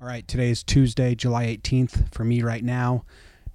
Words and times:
All 0.00 0.06
right, 0.06 0.26
today 0.28 0.50
is 0.50 0.62
Tuesday, 0.62 1.16
July 1.16 1.46
18th. 1.46 2.14
For 2.14 2.22
me 2.22 2.40
right 2.40 2.62
now, 2.62 3.04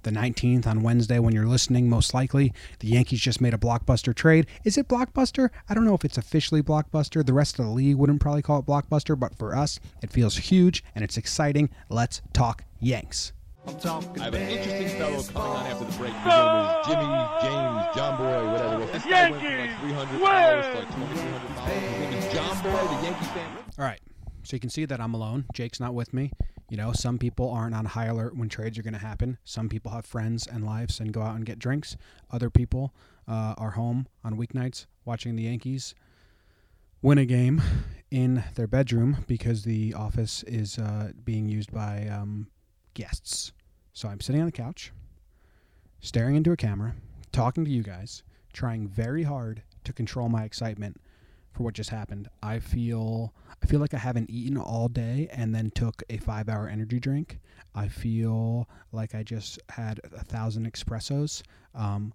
the 0.02 0.10
19th 0.10 0.66
on 0.66 0.82
Wednesday 0.82 1.18
when 1.18 1.32
you're 1.34 1.46
listening, 1.46 1.88
most 1.88 2.12
likely. 2.12 2.52
The 2.80 2.88
Yankees 2.88 3.20
just 3.20 3.40
made 3.40 3.54
a 3.54 3.58
blockbuster 3.58 4.14
trade. 4.14 4.46
Is 4.62 4.76
it 4.76 4.86
blockbuster? 4.86 5.48
I 5.70 5.74
don't 5.74 5.86
know 5.86 5.94
if 5.94 6.04
it's 6.04 6.18
officially 6.18 6.62
blockbuster. 6.62 7.24
The 7.24 7.32
rest 7.32 7.58
of 7.58 7.64
the 7.64 7.70
league 7.70 7.96
wouldn't 7.96 8.20
probably 8.20 8.42
call 8.42 8.58
it 8.58 8.66
blockbuster, 8.66 9.18
but 9.18 9.34
for 9.34 9.56
us, 9.56 9.80
it 10.02 10.10
feels 10.10 10.36
huge 10.36 10.84
and 10.94 11.02
it's 11.02 11.16
exciting. 11.16 11.70
Let's 11.88 12.20
talk 12.34 12.64
Yanks. 12.78 13.32
I'm 13.66 13.78
talking 13.78 14.20
I 14.20 14.24
have 14.24 14.34
an 14.34 14.42
interesting 14.46 14.98
fellow 14.98 15.22
coming 15.22 15.48
on 15.48 15.66
after 15.66 15.84
the 15.86 15.92
break. 15.92 16.12
His 16.12 16.26
name 16.26 16.56
is 16.60 16.86
Jimmy, 16.86 17.08
James, 17.40 17.96
John 17.96 18.18
Boy, 18.18 18.52
whatever. 18.52 18.84
This 18.92 19.04
guy 19.04 19.30
went 19.30 19.42
from 19.42 19.56
like 19.60 19.80
300 19.80 20.20
followers 20.20 20.66
to 20.66 20.78
like 20.78 20.88
2,300 20.92 21.56
followers. 21.56 21.80
His 21.80 21.98
name 21.98 22.12
is 22.12 22.32
John 22.34 22.62
Boy, 22.62 22.96
the 22.96 23.02
Yankee 23.02 23.24
fan. 23.32 23.56
All 23.78 23.84
right. 23.86 24.00
So 24.44 24.54
you 24.54 24.60
can 24.60 24.70
see 24.70 24.84
that 24.84 25.00
I'm 25.00 25.14
alone. 25.14 25.46
Jake's 25.52 25.80
not 25.80 25.94
with 25.94 26.12
me. 26.14 26.30
You 26.70 26.76
know, 26.76 26.92
some 26.92 27.18
people 27.18 27.50
aren't 27.50 27.74
on 27.74 27.84
high 27.84 28.06
alert 28.06 28.36
when 28.36 28.48
trades 28.48 28.78
are 28.78 28.82
going 28.82 28.94
to 28.94 29.00
happen. 29.00 29.38
Some 29.44 29.68
people 29.68 29.90
have 29.92 30.06
friends 30.06 30.46
and 30.46 30.64
lives 30.64 31.00
and 31.00 31.12
go 31.12 31.22
out 31.22 31.36
and 31.36 31.44
get 31.44 31.58
drinks. 31.58 31.96
Other 32.30 32.50
people 32.50 32.94
uh, 33.26 33.54
are 33.58 33.72
home 33.72 34.06
on 34.22 34.36
weeknights 34.36 34.86
watching 35.04 35.36
the 35.36 35.44
Yankees 35.44 35.94
win 37.04 37.18
a 37.18 37.26
game 37.26 37.60
in 38.10 38.42
their 38.54 38.66
bedroom 38.66 39.18
because 39.26 39.64
the 39.64 39.92
office 39.92 40.42
is 40.44 40.78
uh, 40.78 41.12
being 41.22 41.46
used 41.50 41.70
by 41.70 42.08
um, 42.08 42.46
guests. 42.94 43.52
So 43.92 44.08
I'm 44.08 44.20
sitting 44.20 44.40
on 44.40 44.46
the 44.46 44.52
couch, 44.52 44.90
staring 46.00 46.34
into 46.34 46.50
a 46.50 46.56
camera, 46.56 46.94
talking 47.30 47.62
to 47.62 47.70
you 47.70 47.82
guys, 47.82 48.22
trying 48.54 48.88
very 48.88 49.22
hard 49.22 49.62
to 49.84 49.92
control 49.92 50.30
my 50.30 50.44
excitement 50.44 50.98
for 51.54 51.62
what 51.62 51.74
just 51.74 51.90
happened. 51.90 52.28
I 52.42 52.58
feel 52.58 53.32
I 53.62 53.66
feel 53.66 53.80
like 53.80 53.94
I 53.94 53.98
haven't 53.98 54.28
eaten 54.28 54.58
all 54.58 54.88
day 54.88 55.28
and 55.32 55.54
then 55.54 55.70
took 55.70 56.02
a 56.10 56.18
5-hour 56.18 56.68
energy 56.68 57.00
drink. 57.00 57.38
I 57.74 57.88
feel 57.88 58.68
like 58.92 59.14
I 59.14 59.22
just 59.22 59.58
had 59.70 60.00
a 60.12 60.24
thousand 60.24 60.70
espressos. 60.70 61.42
Um, 61.74 62.12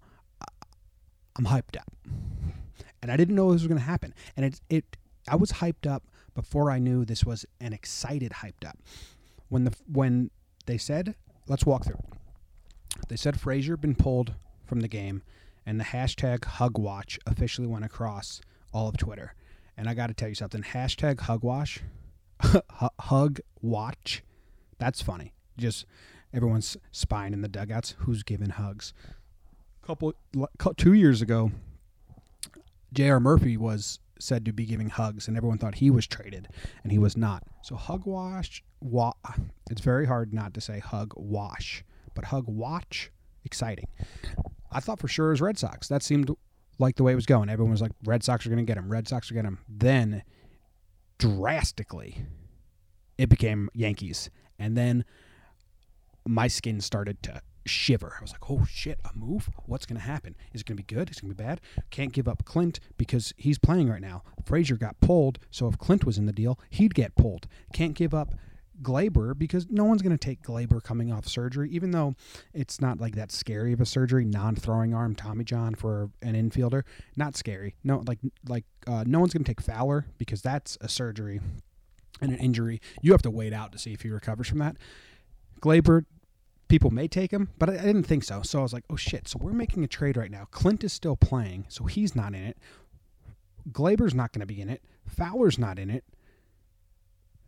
I'm 1.36 1.46
hyped 1.46 1.78
up, 1.78 1.90
and 3.02 3.10
I 3.10 3.16
didn't 3.16 3.34
know 3.34 3.52
this 3.52 3.62
was 3.62 3.68
going 3.68 3.80
to 3.80 3.84
happen. 3.84 4.14
And 4.36 4.46
it 4.46 4.60
it 4.68 4.96
I 5.28 5.36
was 5.36 5.52
hyped 5.52 5.90
up 5.90 6.04
before 6.34 6.70
I 6.70 6.78
knew 6.78 7.04
this 7.04 7.24
was 7.24 7.46
an 7.60 7.72
excited 7.72 8.32
hyped 8.32 8.68
up. 8.68 8.78
When 9.48 9.64
the 9.64 9.74
when 9.90 10.30
they 10.66 10.78
said, 10.78 11.14
let's 11.48 11.66
walk 11.66 11.84
through. 11.84 12.02
They 13.08 13.16
said 13.16 13.40
Frazier 13.40 13.76
been 13.76 13.94
pulled 13.94 14.34
from 14.66 14.80
the 14.80 14.88
game, 14.88 15.22
and 15.66 15.80
the 15.80 15.84
hashtag 15.84 16.40
HugWatch 16.40 17.18
officially 17.26 17.66
went 17.66 17.84
across 17.84 18.40
all 18.72 18.88
of 18.88 18.96
Twitter. 18.96 19.34
And 19.76 19.88
I 19.88 19.94
got 19.94 20.08
to 20.08 20.14
tell 20.14 20.28
you 20.28 20.34
something. 20.34 20.62
Hashtag 20.62 21.16
HugWash, 21.16 21.80
Hug 23.00 23.40
Watch. 23.62 24.22
That's 24.78 25.00
funny. 25.02 25.32
Just 25.56 25.86
everyone's 26.32 26.76
spying 26.90 27.32
in 27.32 27.42
the 27.42 27.48
dugouts. 27.48 27.94
Who's 28.00 28.22
giving 28.22 28.50
hugs? 28.50 28.92
Couple 29.82 30.12
two 30.76 30.92
years 30.92 31.22
ago, 31.22 31.50
J.R. 32.92 33.20
Murphy 33.20 33.56
was 33.56 33.98
said 34.18 34.44
to 34.44 34.52
be 34.52 34.66
giving 34.66 34.90
hugs, 34.90 35.26
and 35.26 35.36
everyone 35.36 35.58
thought 35.58 35.76
he 35.76 35.90
was 35.90 36.06
traded, 36.06 36.48
and 36.82 36.92
he 36.92 36.98
was 36.98 37.16
not. 37.16 37.42
So 37.62 37.74
hug 37.76 38.04
wash, 38.04 38.62
wa- 38.80 39.14
it's 39.70 39.80
very 39.80 40.06
hard 40.06 40.34
not 40.34 40.52
to 40.54 40.60
say 40.60 40.78
hug 40.78 41.14
wash, 41.16 41.84
but 42.14 42.26
hug 42.26 42.44
watch, 42.46 43.10
exciting. 43.44 43.88
I 44.70 44.80
thought 44.80 44.98
for 45.00 45.08
sure 45.08 45.28
it 45.28 45.30
was 45.30 45.40
Red 45.40 45.58
Sox. 45.58 45.88
That 45.88 46.02
seemed 46.02 46.30
like 46.80 46.96
the 46.96 47.02
way 47.04 47.12
it 47.12 47.16
was 47.16 47.26
going. 47.26 47.48
Everyone 47.48 47.70
was 47.70 47.82
like, 47.82 47.92
Red 48.04 48.22
Sox 48.24 48.46
are 48.46 48.48
going 48.48 48.64
to 48.64 48.68
get 48.68 48.76
him. 48.76 48.90
Red 48.90 49.06
Sox 49.06 49.30
are 49.30 49.34
going 49.34 49.44
to 49.44 49.50
get 49.50 49.58
him. 49.58 49.64
Then, 49.68 50.22
drastically, 51.18 52.24
it 53.18 53.28
became 53.28 53.68
Yankees, 53.74 54.30
and 54.58 54.76
then 54.76 55.04
my 56.26 56.48
skin 56.48 56.80
started 56.80 57.22
to 57.24 57.42
shiver. 57.66 58.16
I 58.18 58.22
was 58.22 58.32
like, 58.32 58.50
oh 58.50 58.64
shit, 58.68 58.98
a 59.04 59.16
move? 59.16 59.50
What's 59.66 59.86
going 59.86 60.00
to 60.00 60.06
happen? 60.06 60.36
Is 60.52 60.62
it 60.62 60.66
going 60.66 60.76
to 60.76 60.82
be 60.82 60.94
good? 60.94 61.10
Is 61.10 61.18
it 61.18 61.22
going 61.22 61.32
to 61.32 61.36
be 61.36 61.44
bad? 61.44 61.60
Can't 61.90 62.12
give 62.12 62.26
up 62.26 62.44
Clint 62.44 62.80
because 62.96 63.34
he's 63.36 63.58
playing 63.58 63.88
right 63.88 64.00
now. 64.00 64.22
Frazier 64.44 64.76
got 64.76 65.00
pulled, 65.00 65.38
so 65.50 65.68
if 65.68 65.78
Clint 65.78 66.04
was 66.04 66.18
in 66.18 66.26
the 66.26 66.32
deal, 66.32 66.58
he'd 66.70 66.94
get 66.94 67.14
pulled. 67.14 67.46
Can't 67.72 67.94
give 67.94 68.14
up 68.14 68.34
Gleyber 68.82 69.36
because 69.36 69.66
no 69.70 69.84
one's 69.84 70.02
going 70.02 70.16
to 70.16 70.18
take 70.18 70.42
Gleyber 70.42 70.82
coming 70.82 71.12
off 71.12 71.26
surgery, 71.26 71.70
even 71.70 71.90
though 71.90 72.14
it's 72.54 72.80
not 72.80 73.00
like 73.00 73.14
that 73.16 73.32
scary 73.32 73.72
of 73.72 73.80
a 73.80 73.86
surgery. 73.86 74.24
Non-throwing 74.24 74.94
arm, 74.94 75.14
Tommy 75.14 75.44
John 75.44 75.74
for 75.74 76.10
an 76.22 76.34
infielder, 76.34 76.82
not 77.16 77.36
scary. 77.36 77.74
No, 77.84 78.02
like 78.06 78.18
like 78.48 78.64
uh, 78.86 79.04
no 79.06 79.20
one's 79.20 79.32
going 79.32 79.44
to 79.44 79.48
take 79.50 79.60
Fowler 79.60 80.06
because 80.18 80.42
that's 80.42 80.78
a 80.80 80.88
surgery 80.88 81.40
and 82.20 82.32
an 82.32 82.38
injury. 82.38 82.80
You 83.02 83.12
have 83.12 83.22
to 83.22 83.30
wait 83.30 83.52
out 83.52 83.72
to 83.72 83.78
see 83.78 83.92
if 83.92 84.02
he 84.02 84.10
recovers 84.10 84.48
from 84.48 84.58
that. 84.58 84.76
Gleyber, 85.60 86.04
people 86.68 86.90
may 86.90 87.08
take 87.08 87.30
him, 87.30 87.50
but 87.58 87.68
I, 87.70 87.74
I 87.74 87.82
didn't 87.82 88.04
think 88.04 88.24
so. 88.24 88.42
So 88.42 88.60
I 88.60 88.62
was 88.62 88.72
like, 88.72 88.84
oh 88.90 88.96
shit. 88.96 89.28
So 89.28 89.38
we're 89.40 89.52
making 89.52 89.84
a 89.84 89.88
trade 89.88 90.16
right 90.16 90.30
now. 90.30 90.46
Clint 90.50 90.84
is 90.84 90.92
still 90.92 91.16
playing, 91.16 91.66
so 91.68 91.84
he's 91.84 92.14
not 92.16 92.34
in 92.34 92.42
it. 92.42 92.58
Gleyber's 93.70 94.14
not 94.14 94.32
going 94.32 94.40
to 94.40 94.46
be 94.46 94.60
in 94.60 94.70
it. 94.70 94.82
Fowler's 95.06 95.58
not 95.58 95.78
in 95.78 95.90
it. 95.90 96.04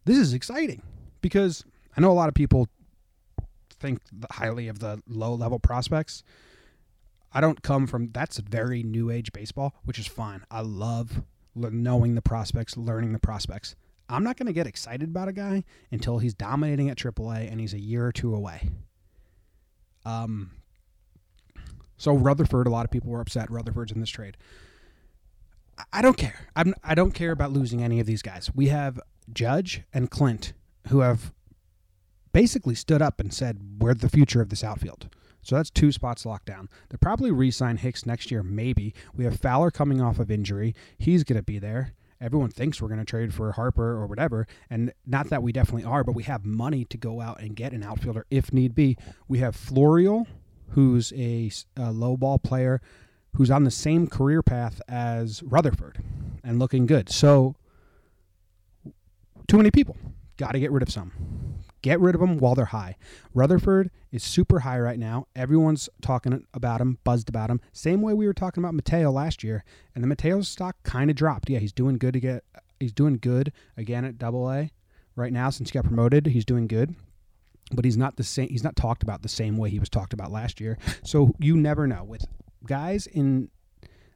This 0.04 0.19
is 0.19 0.34
exciting 0.34 0.82
because 1.22 1.65
I 1.97 2.00
know 2.00 2.10
a 2.10 2.12
lot 2.12 2.28
of 2.28 2.34
people 2.34 2.69
think 3.81 4.00
highly 4.31 4.69
of 4.69 4.78
the 4.78 5.03
low 5.09 5.34
level 5.34 5.59
prospects. 5.59 6.22
I 7.33 7.41
don't 7.41 7.62
come 7.62 7.87
from 7.87 8.10
that's 8.12 8.38
very 8.38 8.83
new 8.83 9.10
age 9.10 9.33
baseball, 9.33 9.75
which 9.84 9.99
is 9.99 10.06
fine. 10.06 10.44
I 10.50 10.60
love 10.60 11.22
knowing 11.55 12.15
the 12.15 12.22
prospects, 12.22 12.77
learning 12.77 13.12
the 13.12 13.19
prospects. 13.19 13.75
I'm 14.09 14.25
not 14.25 14.37
going 14.37 14.47
to 14.47 14.53
get 14.53 14.66
excited 14.66 15.09
about 15.09 15.28
a 15.28 15.33
guy 15.33 15.65
until 15.91 16.19
he's 16.19 16.34
dominating 16.34 16.91
at 16.91 16.99
AAA 16.99 17.50
and 17.50 17.60
he's 17.60 17.72
a 17.72 17.81
year 17.81 18.06
or 18.06 18.12
two 18.12 18.34
away. 18.34 18.69
Um, 20.04 20.50
so 21.97 22.12
Rutherford, 22.15 22.66
a 22.66 22.71
lot 22.71 22.84
of 22.84 22.91
people 22.91 23.10
were 23.10 23.21
upset. 23.21 23.50
Rutherford's 23.50 23.93
in 23.93 24.00
this 24.00 24.10
trade. 24.10 24.37
I 25.93 26.03
don't 26.03 26.16
care. 26.16 26.49
I'm. 26.54 26.75
I 26.84 26.94
don't 26.94 27.12
care 27.12 27.33
about 27.33 27.50
losing 27.53 27.83
any 27.83 27.99
of 27.99 28.06
these 28.06 28.22
guys. 28.22 28.50
We 28.54 28.69
have 28.69 29.00
Judge 29.33 29.83
and 29.93 30.10
Clint 30.10 30.53
who 30.88 31.00
have 31.00 31.32
basically 32.32 32.75
stood 32.75 33.03
up 33.03 33.20
and 33.20 33.32
said 33.32 33.78
we're 33.78 33.94
the 33.94 34.09
future 34.09 34.41
of 34.41 34.48
this 34.48 34.65
outfield. 34.65 35.09
So 35.43 35.56
that's 35.56 35.70
two 35.70 35.91
spots 35.91 36.25
locked 36.25 36.47
down. 36.47 36.69
They'll 36.88 36.98
probably 36.98 37.32
re-sign 37.32 37.78
Hicks 37.78 38.06
next 38.06 38.31
year, 38.31 38.43
maybe. 38.43 38.94
We 39.15 39.25
have 39.25 39.41
Fowler 39.41 39.71
coming 39.71 40.00
off 40.00 40.19
of 40.19 40.31
injury. 40.31 40.75
He's 40.98 41.25
going 41.25 41.37
to 41.37 41.42
be 41.42 41.59
there. 41.59 41.94
Everyone 42.21 42.50
thinks 42.50 42.81
we're 42.81 42.88
going 42.88 43.00
to 43.00 43.04
trade 43.04 43.34
for 43.34 43.50
Harper 43.50 43.97
or 43.97 44.06
whatever, 44.06 44.47
and 44.71 44.92
not 45.04 45.28
that 45.31 45.42
we 45.42 45.50
definitely 45.50 45.82
are, 45.82 46.04
but 46.04 46.15
we 46.15 46.22
have 46.22 46.44
money 46.44 46.84
to 46.84 46.97
go 46.97 47.21
out 47.21 47.41
and 47.41 47.56
get 47.56 47.72
an 47.72 47.82
outfielder 47.82 48.26
if 48.31 48.53
need 48.53 48.76
be. 48.76 48.97
We 49.26 49.38
have 49.38 49.56
Florial, 49.56 50.28
who's 50.69 51.12
a, 51.16 51.50
a 51.76 51.91
low 51.91 52.16
ball 52.16 52.38
player, 52.38 52.81
who's 53.34 53.50
on 53.50 53.65
the 53.65 53.72
same 53.72 54.06
career 54.06 54.41
path 54.41 54.81
as 54.87 55.42
Rutherford, 55.42 55.98
and 56.44 56.60
looking 56.60 56.87
good. 56.87 57.10
So, 57.10 57.56
too 59.48 59.56
many 59.56 59.72
people. 59.72 59.97
Got 60.42 60.53
to 60.54 60.58
get 60.58 60.72
rid 60.72 60.82
of 60.82 60.91
some. 60.91 61.12
Get 61.82 62.00
rid 62.00 62.16
of 62.16 62.20
them 62.20 62.38
while 62.38 62.56
they're 62.56 62.64
high. 62.64 62.97
Rutherford 63.32 63.92
is 64.10 64.25
super 64.25 64.58
high 64.58 64.80
right 64.80 64.98
now. 64.98 65.28
Everyone's 65.36 65.88
talking 66.00 66.44
about 66.53 66.80
him, 66.80 66.98
buzzed 67.04 67.28
about 67.28 67.48
him. 67.48 67.60
Same 67.72 68.03
way 68.03 68.12
we 68.12 68.26
were 68.26 68.34
talking 68.34 68.60
about 68.60 68.75
Mateo 68.75 69.12
last 69.12 69.44
year, 69.44 69.62
and 69.94 70.03
the 70.03 70.08
Mateo 70.08 70.41
stock 70.41 70.75
kind 70.82 71.10
of 71.10 71.16
dropped. 71.16 71.48
Yeah, 71.48 71.60
he's 71.60 71.72
doing 71.72 71.97
good 71.97 72.14
to 72.14 72.19
get. 72.19 72.42
He's 72.80 72.92
doing 72.92 73.19
good 73.19 73.53
again 73.76 74.04
at 74.04 74.19
Double 74.19 74.50
A 74.50 74.72
right 75.14 75.32
now 75.32 75.48
since 75.48 75.70
he 75.70 75.75
got 75.75 75.84
promoted. 75.84 76.26
He's 76.26 76.44
doing 76.44 76.66
good, 76.66 76.97
but 77.70 77.84
he's 77.84 77.97
not 77.97 78.16
the 78.16 78.24
same. 78.24 78.48
He's 78.48 78.64
not 78.64 78.74
talked 78.74 79.04
about 79.04 79.22
the 79.22 79.28
same 79.28 79.56
way 79.56 79.70
he 79.70 79.78
was 79.78 79.88
talked 79.88 80.12
about 80.12 80.32
last 80.32 80.60
year. 80.60 80.76
So 81.04 81.36
you 81.38 81.56
never 81.56 81.86
know 81.86 82.03
with 82.03 82.24
guys 82.66 83.06
in 83.06 83.48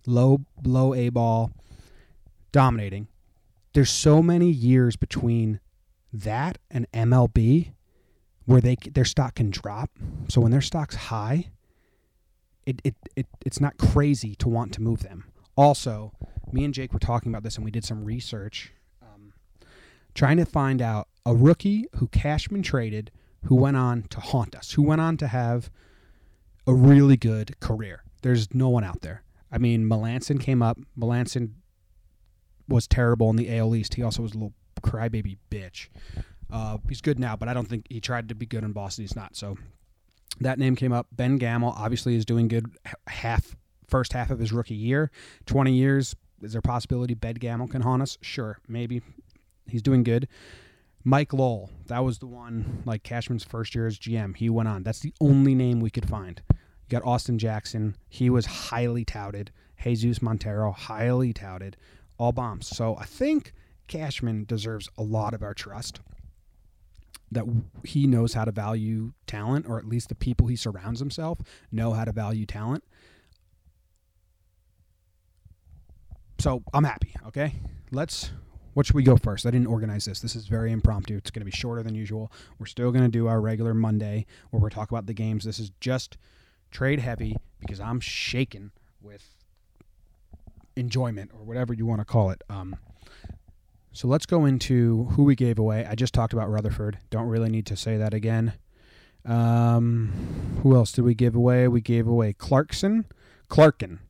low 0.09 0.41
low 0.65 0.93
A 0.93 1.09
ball 1.11 1.53
dominating. 2.51 3.07
There's 3.75 3.91
so 3.91 4.25
many 4.25 4.51
years 4.51 4.97
between 4.97 5.61
that 6.21 6.59
and 6.71 6.91
MLB 6.93 7.73
where 8.45 8.61
they 8.61 8.77
their 8.93 9.05
stock 9.05 9.35
can 9.35 9.51
drop. 9.51 9.91
So 10.29 10.41
when 10.41 10.53
their 10.53 10.61
stock's 10.61 10.97
high, 10.97 11.51
it, 12.65 12.81
it, 12.85 12.95
it 13.17 13.27
it's 13.45 13.61
not 13.61 13.77
crazy 13.77 14.35
to 14.37 14.49
want 14.49 14.73
to 14.75 14.83
move 14.83 15.03
them. 15.03 15.25
Also, 15.57 16.13
me 16.53 16.65
and 16.65 16.73
Jake 16.73 16.93
were 16.93 16.99
talking 16.99 17.31
about 17.31 17.43
this 17.43 17.57
and 17.57 17.65
we 17.65 17.71
did 17.71 17.85
some 17.85 18.05
research 18.05 18.73
um, 19.03 19.33
trying 20.15 20.37
to 20.37 20.45
find 20.45 20.81
out 20.81 21.09
a 21.25 21.35
rookie 21.35 21.87
who 21.97 22.09
Cashman 22.09 22.63
traded 22.63 23.11
who 23.45 23.55
went 23.55 23.77
on 23.77 24.03
to 24.05 24.21
haunt 24.21 24.55
us, 24.55 24.73
who 24.73 24.83
went 24.83 25.01
on 25.01 25.17
to 25.17 25.29
have 25.29 25.71
a 26.67 26.75
really 26.75 27.17
good 27.17 27.59
career. 27.61 28.03
There's 28.23 28.53
no 28.55 28.69
one 28.69 28.85
out 28.85 29.03
there. 29.03 29.23
I 29.53 29.59
mean, 29.59 29.89
Melancon 29.89 30.41
came 30.41 30.63
up. 30.63 30.79
Melancon 30.99 31.53
was 32.69 32.89
terrible 32.89 33.31
in 33.31 33.37
the 33.37 33.57
AL 33.57 33.75
East. 33.75 33.95
He 33.95 34.03
also 34.03 34.23
was 34.23 34.33
a 34.33 34.35
little 34.35 34.55
crybaby 34.83 35.39
bitch. 35.51 35.89
Uh, 36.51 36.79
he's 36.89 37.01
good 37.01 37.19
now, 37.19 37.37
but 37.37 37.49
I 37.49 37.55
don't 37.55 37.69
think 37.69 37.87
he 37.89 38.01
tried 38.01 38.29
to 38.29 38.35
be 38.35 38.47
good 38.47 38.63
in 38.65 38.73
Boston. 38.73 39.03
He's 39.03 39.17
not. 39.17 39.37
So 39.37 39.57
that 40.41 40.59
name 40.59 40.77
came 40.77 40.93
up. 40.93 41.09
Ben 41.13 41.39
Gamel 41.39 41.75
obviously 41.77 42.15
is 42.15 42.25
doing 42.25 42.49
good 42.49 42.67
half 43.09 43.57
first 43.89 44.13
half 44.13 44.31
of 44.31 44.39
his 44.39 44.53
rookie 44.53 44.75
year. 44.75 45.11
Twenty 45.47 45.73
years. 45.73 46.15
Is 46.43 46.53
there 46.53 46.59
a 46.61 46.63
possibility 46.63 47.15
Ben 47.15 47.35
Gamel 47.35 47.67
can 47.67 47.83
haunt 47.83 48.03
us? 48.03 48.19
Sure, 48.21 48.59
maybe. 48.69 49.03
He's 49.67 49.83
doing 49.83 50.03
good. 50.03 50.29
Mike 51.03 51.33
Lowell, 51.33 51.71
that 51.87 52.05
was 52.05 52.19
the 52.19 52.27
one, 52.27 52.83
like 52.85 53.05
Cashman's 53.05 53.45
first 53.45 53.75
year 53.75 53.87
as 53.87 53.99
GM. 53.99 54.37
He 54.37 54.51
went 54.51 54.69
on. 54.69 54.83
That's 54.83 55.01
the 55.01 55.15
only 55.21 55.55
name 55.55 55.81
we 55.81 55.89
could 55.89 56.09
find. 56.09 56.43
You 56.51 56.57
got 56.91 57.05
Austin 57.05 57.39
Jackson. 57.39 57.97
He 58.09 58.29
was 58.29 58.47
highly 58.47 59.05
touted. 59.05 59.51
Jesus 59.81 60.21
Montero, 60.21 60.73
highly 60.73 61.33
touted. 61.33 61.77
All 62.19 62.33
bombs. 62.33 62.67
So 62.67 62.97
I 62.97 63.05
think 63.05 63.53
Cashman 63.87 64.45
deserves 64.45 64.89
a 64.97 65.03
lot 65.03 65.35
of 65.35 65.43
our 65.43 65.55
trust. 65.55 66.01
That 67.33 67.45
he 67.85 68.07
knows 68.07 68.35
how 68.35 68.45
to 68.45 68.53
value 68.53 69.13
talent, 69.27 69.67
or 69.69 69.79
at 69.79 69.87
least 69.87 70.09
the 70.09 70.15
people 70.15 70.47
he 70.47 70.57
surrounds 70.57 71.01
himself 71.01 71.41
know 71.73 71.93
how 71.93 72.05
to 72.05 72.13
value 72.13 72.47
talent. 72.47 72.85
So 76.39 76.63
I'm 76.73 76.85
happy. 76.85 77.15
Okay, 77.27 77.55
let's. 77.91 78.31
What 78.75 78.85
should 78.85 78.95
we 78.95 79.03
go 79.03 79.17
first? 79.17 79.47
I 79.47 79.51
didn't 79.51 79.69
organize 79.69 80.05
this. 80.05 80.21
This 80.21 80.37
is 80.37 80.49
very 80.49 80.71
impromptu. 80.71 81.17
It's 81.17 81.31
going 81.31 81.41
to 81.41 81.47
be 81.47 81.51
shorter 81.51 81.83
than 81.83 81.95
usual. 81.95 82.31
We're 82.59 82.67
still 82.67 82.93
going 82.93 83.05
to 83.05 83.11
do 83.11 83.27
our 83.27 83.41
regular 83.41 83.73
Monday 83.73 84.27
where 84.51 84.63
we 84.63 84.69
talk 84.69 84.91
about 84.91 85.07
the 85.07 85.15
games. 85.15 85.45
This 85.45 85.59
is 85.59 85.73
just 85.81 86.19
trade 86.71 87.01
heavy 87.01 87.37
because 87.59 87.81
I'm 87.81 88.01
shaken 88.01 88.73
with 89.01 89.35
enjoyment 90.77 91.31
or 91.33 91.43
whatever 91.43 91.73
you 91.73 91.87
want 91.87 92.03
to 92.03 92.05
call 92.05 92.31
it. 92.31 92.43
Um, 92.51 92.77
so 93.97 94.09
let's 94.09 94.27
go 94.27 94.45
into 94.45 95.05
who 95.13 95.25
we 95.25 95.35
gave 95.35 95.59
away. 95.59 95.87
I 95.87 95.95
just 95.95 96.13
talked 96.13 96.35
about 96.35 96.51
Rutherford. 96.51 96.99
Don't 97.09 97.29
really 97.29 97.49
need 97.49 97.65
to 97.67 97.77
say 97.77 97.97
that 97.97 98.13
again. 98.13 98.53
Um, 99.25 100.61
who 100.63 100.77
else 100.77 100.93
did 100.93 101.03
we 101.03 101.15
give 101.15 101.35
away? 101.35 101.67
We 101.67 101.81
gave 101.81 102.07
away 102.07 102.35
Clarkson, 102.35 103.07
Clarkin. 103.49 104.01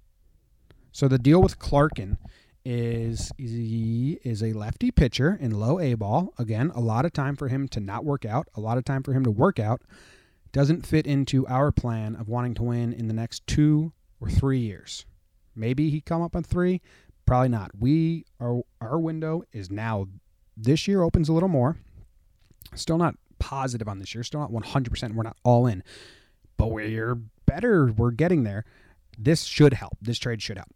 So 0.91 1.07
the 1.07 1.19
deal 1.19 1.41
with 1.41 1.61
Clarkin 1.61 2.19
is 2.65 3.31
he 3.39 4.19
is 4.25 4.43
a 4.43 4.55
lefty 4.55 4.91
pitcher 4.91 5.39
in 5.41 5.53
low 5.53 5.79
A 5.79 5.95
ball. 5.95 6.35
Again, 6.37 6.73
a 6.75 6.81
lot 6.81 7.05
of 7.05 7.13
time 7.13 7.37
for 7.37 7.47
him 7.47 7.69
to 7.69 7.79
not 7.79 8.05
work 8.05 8.25
out, 8.25 8.49
a 8.57 8.61
lot 8.61 8.79
of 8.79 8.85
time 8.85 9.05
for 9.05 9.13
him 9.13 9.23
to 9.23 9.31
work 9.31 9.61
out. 9.61 9.83
Doesn't 10.51 10.85
fit 10.85 11.07
into 11.07 11.47
our 11.47 11.71
plan 11.71 12.17
of 12.17 12.29
wanting 12.29 12.55
to 12.55 12.65
win 12.65 12.93
in 12.93 13.07
the 13.07 13.15
next 13.15 13.47
two 13.47 13.93
or 14.21 14.29
three 14.29 14.59
years. 14.59 15.07
Maybe 15.55 15.91
he 15.91 16.01
come 16.01 16.23
up 16.23 16.35
on 16.35 16.43
three, 16.43 16.83
probably 17.27 17.49
not. 17.49 17.73
We 17.79 18.25
our 18.41 18.63
our 18.81 18.99
window 18.99 19.43
is 19.53 19.71
now 19.71 20.07
this 20.57 20.89
year 20.89 21.03
opens 21.03 21.29
a 21.29 21.33
little 21.33 21.49
more. 21.49 21.77
Still 22.75 22.99
not 22.99 23.15
positive 23.39 23.89
on 23.89 23.99
this 23.99 24.15
year. 24.15 24.25
Still 24.25 24.41
not 24.41 24.51
100%. 24.51 25.15
We're 25.15 25.23
not 25.23 25.37
all 25.45 25.67
in, 25.67 25.83
but 26.57 26.69
we're 26.69 27.15
better. 27.47 27.87
We're 27.87 28.11
getting 28.11 28.45
there. 28.45 28.65
This 29.19 29.45
should 29.45 29.75
help. 29.75 29.99
This 30.01 30.19
trade 30.19 30.43
should 30.43 30.59
help 30.59 30.71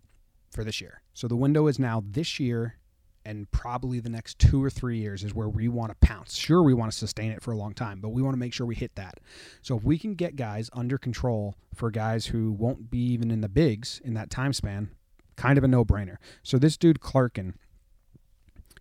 for 0.51 0.65
this 0.65 0.81
year. 0.81 1.03
So 1.15 1.29
the 1.29 1.37
window 1.37 1.67
is 1.67 1.79
now 1.79 2.03
this 2.07 2.39
year 2.39 2.77
and 3.25 3.51
probably 3.51 4.01
the 4.01 4.09
next 4.09 4.39
two 4.39 4.63
or 4.65 4.71
three 4.71 4.99
years 4.99 5.23
is 5.25 5.35
where 5.35 5.49
we 5.49 5.69
want 5.69 5.91
to 5.91 6.07
pounce. 6.07 6.37
Sure, 6.37 6.63
we 6.63 6.73
want 6.73 6.91
to 6.91 6.97
sustain 6.97 7.31
it 7.31 7.43
for 7.43 7.53
a 7.53 7.57
long 7.57 7.75
time, 7.75 8.01
but 8.01 8.11
we 8.11 8.23
want 8.23 8.33
to 8.35 8.39
make 8.39 8.55
sure 8.55 8.67
we 8.67 8.75
hit 8.75 8.95
that. 8.95 9.21
So 9.63 9.77
if 9.77 9.85
we 9.85 9.99
can 9.99 10.15
get 10.15 10.37
guys 10.37 10.71
under 10.73 10.97
control 10.97 11.55
for 11.75 11.91
guys 11.91 12.27
who 12.27 12.51
won't 12.53 12.91
be 12.91 12.99
even 12.99 13.31
in 13.31 13.43
the 13.43 13.49
bigs 13.49 14.01
in 14.05 14.15
that 14.15 14.31
time 14.31 14.53
span, 14.53 14.91
kind 15.41 15.57
of 15.57 15.65
a 15.65 15.69
no 15.69 15.85
brainer. 15.87 16.17
So 16.43 16.59
this 16.59 16.77
dude 16.77 17.01
Clarkin, 17.01 17.55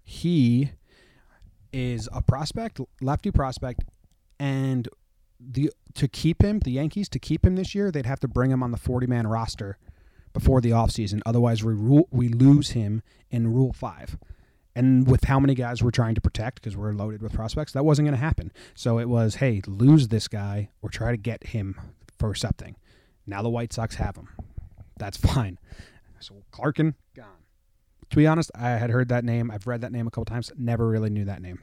he 0.04 0.72
is 1.72 2.10
a 2.12 2.22
prospect, 2.22 2.82
lefty 3.00 3.32
prospect, 3.32 3.86
and 4.40 4.90
the 5.40 5.72
to 5.94 6.10
keep 6.10 6.44
him, 6.44 6.60
the 6.60 6.72
Yankees 6.72 7.08
to 7.10 7.20
keep 7.20 7.46
him 7.46 7.56
this 7.56 7.74
year, 7.74 7.92
they'd 7.92 8.06
have 8.06 8.20
to 8.20 8.28
bring 8.28 8.52
him 8.52 8.62
on 8.62 8.72
the 8.72 8.78
40 8.78 9.08
man 9.08 9.26
roster 9.26 9.78
before 10.34 10.60
the 10.60 10.72
offseason. 10.72 11.22
Otherwise, 11.26 11.64
we 11.64 11.74
rule, 11.74 12.10
we 12.12 12.28
lose 12.28 12.72
him 12.72 13.02
in 13.32 13.54
Rule 13.54 13.72
Five. 13.72 14.18
And 14.76 15.08
with 15.08 15.26
how 15.26 15.40
many 15.40 15.56
guys 15.56 15.82
we're 15.82 15.92
trying 15.92 16.16
to 16.16 16.22
protect 16.22 16.62
because 16.62 16.76
we're 16.76 16.94
loaded 16.94 17.22
with 17.22 17.34
prospects, 17.34 17.72
that 17.72 17.86
wasn't 17.86 18.06
going 18.06 18.18
to 18.18 18.24
happen. 18.24 18.52
So 18.76 19.00
it 19.00 19.10
was, 19.10 19.36
hey, 19.36 19.62
lose 19.66 20.10
this 20.10 20.28
guy 20.28 20.70
or 20.82 20.90
try 20.90 21.12
to 21.12 21.18
get 21.18 21.48
him 21.48 21.80
for 22.18 22.36
something. 22.36 22.76
Now 23.26 23.42
the 23.42 23.50
White 23.50 23.74
Sox 23.74 23.96
have 23.96 24.18
him. 24.18 24.30
That's 24.98 25.18
fine. 25.34 25.58
So 26.20 26.44
Clarkin 26.52 26.96
gone. 27.16 27.44
To 28.10 28.16
be 28.16 28.26
honest, 28.26 28.52
I 28.56 28.70
had 28.72 28.90
heard 28.90 29.10
that 29.10 29.24
name. 29.24 29.52
I've 29.52 29.68
read 29.68 29.82
that 29.82 29.92
name 29.92 30.08
a 30.08 30.12
couple 30.12 30.26
times. 30.26 30.52
Never 30.58 30.88
really 30.88 31.10
knew 31.10 31.26
that 31.26 31.42
name. 31.42 31.60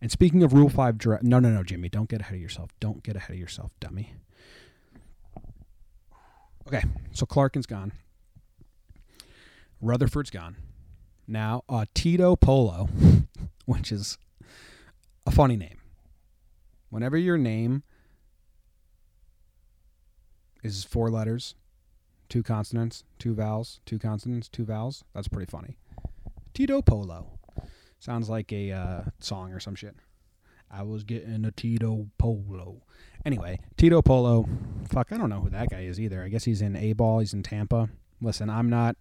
And 0.00 0.10
speaking 0.10 0.42
of 0.42 0.52
Rule 0.52 0.68
Five, 0.68 1.04
no, 1.04 1.18
no, 1.22 1.50
no, 1.50 1.62
Jimmy, 1.62 1.88
don't 1.88 2.08
get 2.08 2.20
ahead 2.20 2.34
of 2.34 2.40
yourself. 2.40 2.70
Don't 2.80 3.02
get 3.02 3.16
ahead 3.16 3.30
of 3.30 3.38
yourself, 3.38 3.72
dummy. 3.80 4.14
Okay, 6.66 6.82
so 7.12 7.26
Clarkin's 7.26 7.66
gone. 7.66 7.92
Rutherford's 9.80 10.30
gone. 10.30 10.56
Now, 11.26 11.62
uh, 11.68 11.84
Tito 11.94 12.36
Polo, 12.36 12.88
which 13.66 13.92
is 13.92 14.18
a 15.26 15.30
funny 15.30 15.56
name. 15.56 15.78
Whenever 16.90 17.16
your 17.16 17.38
name 17.38 17.82
is 20.62 20.84
four 20.84 21.10
letters, 21.10 21.54
two 22.34 22.42
consonants, 22.42 23.04
two 23.20 23.32
vowels, 23.32 23.78
two 23.86 23.96
consonants, 23.96 24.48
two 24.48 24.64
vowels, 24.64 25.04
that's 25.14 25.28
pretty 25.28 25.48
funny. 25.48 25.76
Tito 26.52 26.82
Polo. 26.82 27.38
Sounds 28.00 28.28
like 28.28 28.52
a 28.52 28.72
uh, 28.72 29.02
song 29.20 29.52
or 29.52 29.60
some 29.60 29.76
shit. 29.76 29.94
I 30.68 30.82
was 30.82 31.04
getting 31.04 31.44
a 31.44 31.52
Tito 31.52 32.08
Polo. 32.18 32.82
Anyway, 33.24 33.60
Tito 33.76 34.02
Polo, 34.02 34.48
fuck, 34.88 35.12
I 35.12 35.16
don't 35.16 35.30
know 35.30 35.42
who 35.42 35.50
that 35.50 35.70
guy 35.70 35.82
is 35.82 36.00
either. 36.00 36.24
I 36.24 36.28
guess 36.28 36.42
he's 36.42 36.60
in 36.60 36.74
A 36.74 36.92
ball, 36.94 37.20
he's 37.20 37.34
in 37.34 37.44
Tampa. 37.44 37.88
Listen, 38.20 38.50
I'm 38.50 38.68
not 38.68 38.96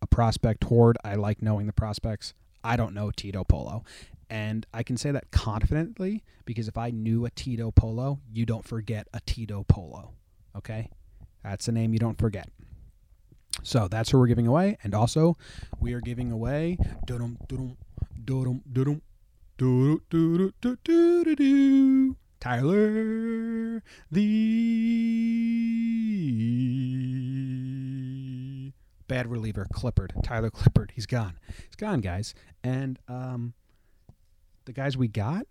a 0.00 0.06
prospect 0.06 0.64
horde. 0.64 0.96
I 1.04 1.16
like 1.16 1.42
knowing 1.42 1.66
the 1.66 1.74
prospects. 1.74 2.32
I 2.64 2.76
don't 2.76 2.94
know 2.94 3.10
Tito 3.10 3.44
Polo. 3.44 3.84
And 4.30 4.64
I 4.72 4.82
can 4.82 4.96
say 4.96 5.10
that 5.10 5.30
confidently 5.30 6.24
because 6.46 6.66
if 6.66 6.78
I 6.78 6.88
knew 6.88 7.26
a 7.26 7.30
Tito 7.30 7.72
Polo, 7.72 8.20
you 8.32 8.46
don't 8.46 8.64
forget 8.64 9.06
a 9.12 9.20
Tito 9.26 9.66
Polo. 9.68 10.14
Okay? 10.56 10.88
That's 11.44 11.68
a 11.68 11.72
name 11.72 11.92
you 11.92 12.00
don't 12.00 12.18
forget. 12.18 12.48
So 13.62 13.86
that's 13.86 14.10
who 14.10 14.18
we're 14.18 14.26
giving 14.26 14.46
away. 14.46 14.78
And 14.82 14.94
also, 14.94 15.36
we 15.78 15.92
are 15.92 16.00
giving 16.00 16.32
away. 16.32 16.78
Doo-dum, 17.06 17.36
doo-dum, 17.46 17.76
doo-dum, 18.24 18.62
doo-dum. 19.58 22.16
Tyler 22.40 23.82
the 24.10 24.72
bad 29.06 29.30
reliever 29.30 29.66
Clippard. 29.72 30.10
Tyler 30.22 30.50
Clippard. 30.50 30.90
He's 30.92 31.06
gone. 31.06 31.38
He's 31.46 31.76
gone, 31.76 32.00
guys. 32.00 32.34
And 32.62 32.98
um, 33.08 33.54
the 34.64 34.72
guys 34.72 34.96
we 34.96 35.08
got, 35.08 35.46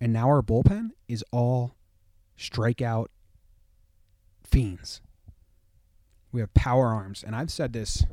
and 0.00 0.12
now 0.12 0.28
our 0.28 0.42
bullpen 0.42 0.90
is 1.08 1.24
all 1.30 1.74
strikeout 2.38 3.06
fiends. 4.50 5.00
We 6.32 6.40
have 6.40 6.54
power 6.54 6.88
arms, 6.88 7.24
and 7.24 7.34
I've 7.34 7.50
said 7.50 7.72
this 7.72 8.04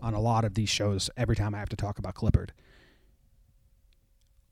on 0.00 0.14
a 0.14 0.20
lot 0.20 0.44
of 0.44 0.54
these 0.54 0.68
shows 0.68 1.10
every 1.16 1.36
time 1.36 1.54
I 1.54 1.58
have 1.58 1.68
to 1.70 1.76
talk 1.76 1.98
about 1.98 2.14
Clippard. 2.14 2.50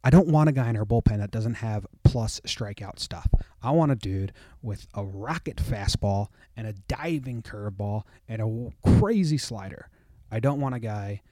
I 0.05 0.11
don't 0.11 0.29
want 0.29 0.49
a 0.49 0.53
guy 0.53 0.71
in 0.71 0.77
our 0.77 0.85
bullpen 0.85 1.19
that 1.19 1.31
doesn't 1.31 1.55
have 1.55 1.87
plus 2.05 2.41
strikeout 2.47 2.99
stuff. 2.99 3.29
I 3.63 3.73
want 3.73 3.93
a 3.93 3.97
dude 3.97 4.33
with 4.63 4.87
a 4.95 5.05
rocket 5.05 5.57
fastball 5.57 6.29
and 6.57 6.67
a 6.67 6.73
diving 6.73 7.43
curveball 7.43 8.03
and 8.29 8.41
a 8.41 8.99
crazy 8.99 9.39
slider. 9.39 9.91
I 10.31 10.41
don't 10.41 10.61
want 10.61 10.75
a 10.75 10.79
guy 10.79 11.23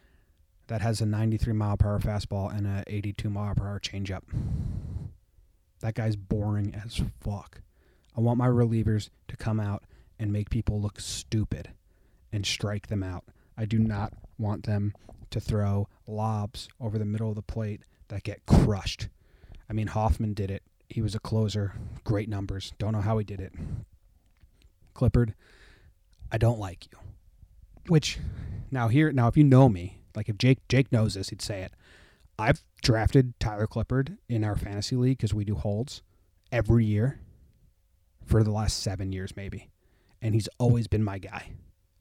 that 0.66 0.80
has 0.80 1.00
a 1.00 1.06
93 1.06 1.52
mile 1.52 1.76
per 1.76 1.90
hour 1.90 2.00
fastball 2.00 2.54
and 2.54 2.66
a 2.66 2.82
82 2.86 3.30
mile 3.30 3.54
per 3.54 3.66
hour 3.66 3.80
changeup. 3.80 4.22
That 5.80 5.94
guy's 5.94 6.16
boring 6.16 6.74
as 6.74 7.00
fuck. 7.20 7.60
I 8.16 8.20
want 8.20 8.38
my 8.38 8.48
relievers 8.48 9.10
to 9.28 9.36
come 9.36 9.60
out 9.60 9.84
and 10.18 10.32
make 10.32 10.48
people 10.48 10.80
look 10.80 11.00
stupid 11.00 11.70
and 12.32 12.46
strike 12.46 12.86
them 12.86 13.02
out. 13.02 13.24
I 13.58 13.66
do 13.66 13.78
not 13.78 14.14
want 14.38 14.64
them 14.64 14.94
to 15.30 15.40
throw 15.40 15.88
lobs 16.06 16.68
over 16.80 16.98
the 16.98 17.04
middle 17.04 17.28
of 17.28 17.34
the 17.34 17.42
plate 17.42 17.82
that 18.08 18.22
get 18.22 18.46
crushed. 18.46 19.08
I 19.68 19.72
mean, 19.72 19.88
Hoffman 19.88 20.32
did 20.32 20.50
it. 20.50 20.62
He 20.88 21.02
was 21.02 21.14
a 21.14 21.20
closer, 21.20 21.74
great 22.04 22.28
numbers. 22.28 22.72
Don't 22.78 22.92
know 22.92 23.00
how 23.00 23.18
he 23.18 23.24
did 23.24 23.40
it. 23.40 23.52
Clippard, 24.94 25.34
I 26.32 26.38
don't 26.38 26.58
like 26.58 26.86
you. 26.90 26.98
Which 27.88 28.18
now 28.70 28.88
here 28.88 29.12
now 29.12 29.28
if 29.28 29.36
you 29.36 29.44
know 29.44 29.68
me, 29.68 30.00
like 30.14 30.28
if 30.28 30.38
Jake 30.38 30.66
Jake 30.68 30.90
knows 30.90 31.14
this, 31.14 31.28
he'd 31.28 31.42
say 31.42 31.62
it. 31.62 31.72
I've 32.38 32.62
drafted 32.82 33.38
Tyler 33.40 33.66
Clippard 33.66 34.18
in 34.28 34.44
our 34.44 34.56
fantasy 34.56 34.96
league 34.96 35.18
because 35.18 35.34
we 35.34 35.44
do 35.44 35.54
holds 35.54 36.02
every 36.52 36.84
year 36.84 37.20
for 38.26 38.42
the 38.42 38.50
last 38.50 38.82
seven 38.82 39.12
years 39.12 39.34
maybe, 39.36 39.70
and 40.20 40.34
he's 40.34 40.48
always 40.58 40.86
been 40.88 41.04
my 41.04 41.18
guy. 41.18 41.52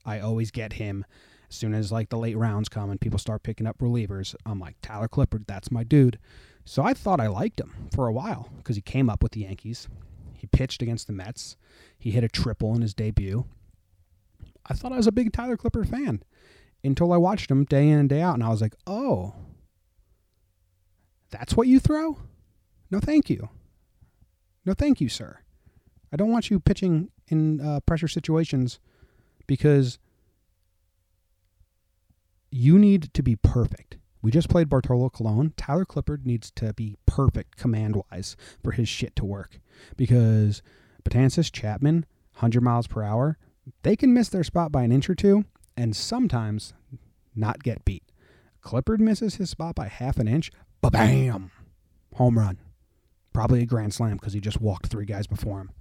I 0.06 0.20
always 0.20 0.52
get 0.52 0.74
him 0.74 1.06
as 1.50 1.56
soon 1.56 1.74
as 1.74 1.92
like 1.92 2.10
the 2.10 2.18
late 2.18 2.38
rounds 2.38 2.70
come 2.70 2.90
and 2.90 3.00
people 3.00 3.20
start 3.20 3.44
picking 3.44 3.68
up 3.68 3.78
relievers, 3.78 4.36
I'm 4.46 4.60
like 4.60 4.76
Tyler 4.82 5.08
Clippard, 5.08 5.46
that's 5.48 5.72
my 5.72 5.84
dude. 5.84 6.20
So 6.66 6.84
I 6.84 6.94
thought 6.94 7.20
I 7.22 7.28
liked 7.28 7.60
him 7.60 7.90
for 7.94 8.08
a 8.08 8.14
while 8.14 8.50
because 8.58 8.76
he 8.76 8.82
came 8.82 9.10
up 9.10 9.22
with 9.22 9.34
the 9.34 9.42
Yankees. 9.42 9.88
He 10.34 10.48
pitched 10.48 10.82
against 10.82 11.08
the 11.08 11.14
Mets. 11.14 11.56
He 11.98 12.12
hit 12.12 12.24
a 12.24 12.28
triple 12.28 12.74
in 12.76 12.82
his 12.82 12.94
debut. 12.94 13.46
I 14.66 14.74
thought 14.74 14.92
I 14.92 14.98
was 14.98 15.08
a 15.08 15.12
big 15.12 15.32
Tyler 15.32 15.58
Clippard 15.58 15.90
fan 15.90 16.24
until 16.84 17.14
I 17.14 17.18
watched 17.18 17.52
him 17.52 17.66
day 17.66 17.88
in 17.90 18.00
and 18.00 18.10
day 18.10 18.22
out, 18.22 18.34
and 18.34 18.44
I 18.44 18.50
was 18.50 18.62
like, 18.62 18.76
oh, 18.88 19.34
That's 21.32 21.56
what 21.56 21.68
you 21.68 21.80
throw? 21.80 22.18
No, 22.90 23.00
thank 23.00 23.30
you. 23.30 23.50
No, 24.66 24.74
thank 24.74 25.02
you, 25.02 25.10
sir. 25.10 25.40
I 26.16 26.18
don't 26.18 26.32
want 26.32 26.50
you 26.50 26.62
pitching 26.62 27.10
in 27.28 27.60
uh, 27.60 27.82
pressure 27.82 28.08
situations 28.08 28.80
because 29.48 30.00
you 32.50 32.80
need 32.80 33.14
to 33.16 33.22
be 33.22 33.36
perfect. 33.36 33.98
We 34.22 34.32
just 34.32 34.48
played 34.48 34.70
Bartolo 34.70 35.10
Colon. 35.10 35.52
Tyler 35.58 35.84
Clippard 35.84 36.26
needs 36.26 36.52
to 36.52 36.72
be 36.72 36.96
perfect 37.06 37.58
command 37.58 37.98
wise 37.98 38.38
for 38.64 38.72
his 38.72 38.88
shit 38.88 39.14
to 39.18 39.26
work 39.26 39.60
because 39.98 40.62
Betances, 41.04 41.52
Chapman, 41.52 42.06
100 42.36 42.62
miles 42.62 42.88
per 42.88 43.04
hour, 43.04 43.38
they 43.84 43.98
can 43.98 44.14
miss 44.14 44.30
their 44.30 44.46
spot 44.46 44.72
by 44.72 44.84
an 44.84 44.94
inch 44.94 45.10
or 45.10 45.16
two 45.16 45.44
and 45.76 45.98
sometimes 45.98 46.74
not 47.36 47.62
get 47.62 47.84
beat. 47.84 48.10
Clippard 48.64 49.00
misses 49.00 49.36
his 49.36 49.50
spot 49.50 49.76
by 49.76 49.90
half 49.90 50.18
an 50.18 50.30
inch, 50.30 50.50
ba 50.82 50.90
bam, 50.90 51.52
home 52.14 52.40
run. 52.40 52.60
Probably 53.34 53.62
a 53.64 53.66
grand 53.66 53.94
slam 53.94 54.16
because 54.16 54.32
he 54.32 54.40
just 54.40 54.62
walked 54.62 54.88
three 54.88 55.06
guys 55.06 55.28
before 55.28 55.60
him. 55.60 55.72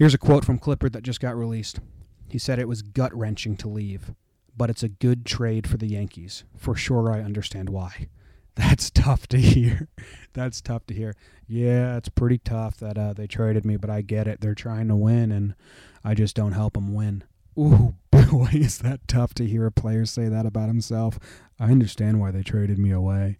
Here's 0.00 0.14
a 0.14 0.18
quote 0.18 0.46
from 0.46 0.58
Clippard 0.58 0.92
that 0.92 1.02
just 1.02 1.20
got 1.20 1.36
released. 1.36 1.78
He 2.26 2.38
said 2.38 2.58
it 2.58 2.66
was 2.66 2.80
gut 2.80 3.14
wrenching 3.14 3.54
to 3.58 3.68
leave, 3.68 4.14
but 4.56 4.70
it's 4.70 4.82
a 4.82 4.88
good 4.88 5.26
trade 5.26 5.66
for 5.68 5.76
the 5.76 5.88
Yankees. 5.88 6.44
For 6.56 6.74
sure, 6.74 7.12
I 7.12 7.20
understand 7.20 7.68
why. 7.68 8.08
That's 8.54 8.90
tough 8.90 9.26
to 9.26 9.36
hear. 9.36 9.88
That's 10.32 10.62
tough 10.62 10.86
to 10.86 10.94
hear. 10.94 11.16
Yeah, 11.46 11.98
it's 11.98 12.08
pretty 12.08 12.38
tough 12.38 12.78
that 12.78 12.96
uh, 12.96 13.12
they 13.12 13.26
traded 13.26 13.66
me, 13.66 13.76
but 13.76 13.90
I 13.90 14.00
get 14.00 14.26
it. 14.26 14.40
They're 14.40 14.54
trying 14.54 14.88
to 14.88 14.96
win, 14.96 15.30
and 15.30 15.54
I 16.02 16.14
just 16.14 16.34
don't 16.34 16.52
help 16.52 16.72
them 16.72 16.94
win. 16.94 17.22
Ooh, 17.58 17.94
boy, 18.10 18.48
is 18.54 18.78
that 18.78 19.06
tough 19.06 19.34
to 19.34 19.46
hear 19.46 19.66
a 19.66 19.70
player 19.70 20.06
say 20.06 20.28
that 20.28 20.46
about 20.46 20.68
himself. 20.68 21.18
I 21.58 21.64
understand 21.64 22.20
why 22.20 22.30
they 22.30 22.42
traded 22.42 22.78
me 22.78 22.90
away. 22.90 23.36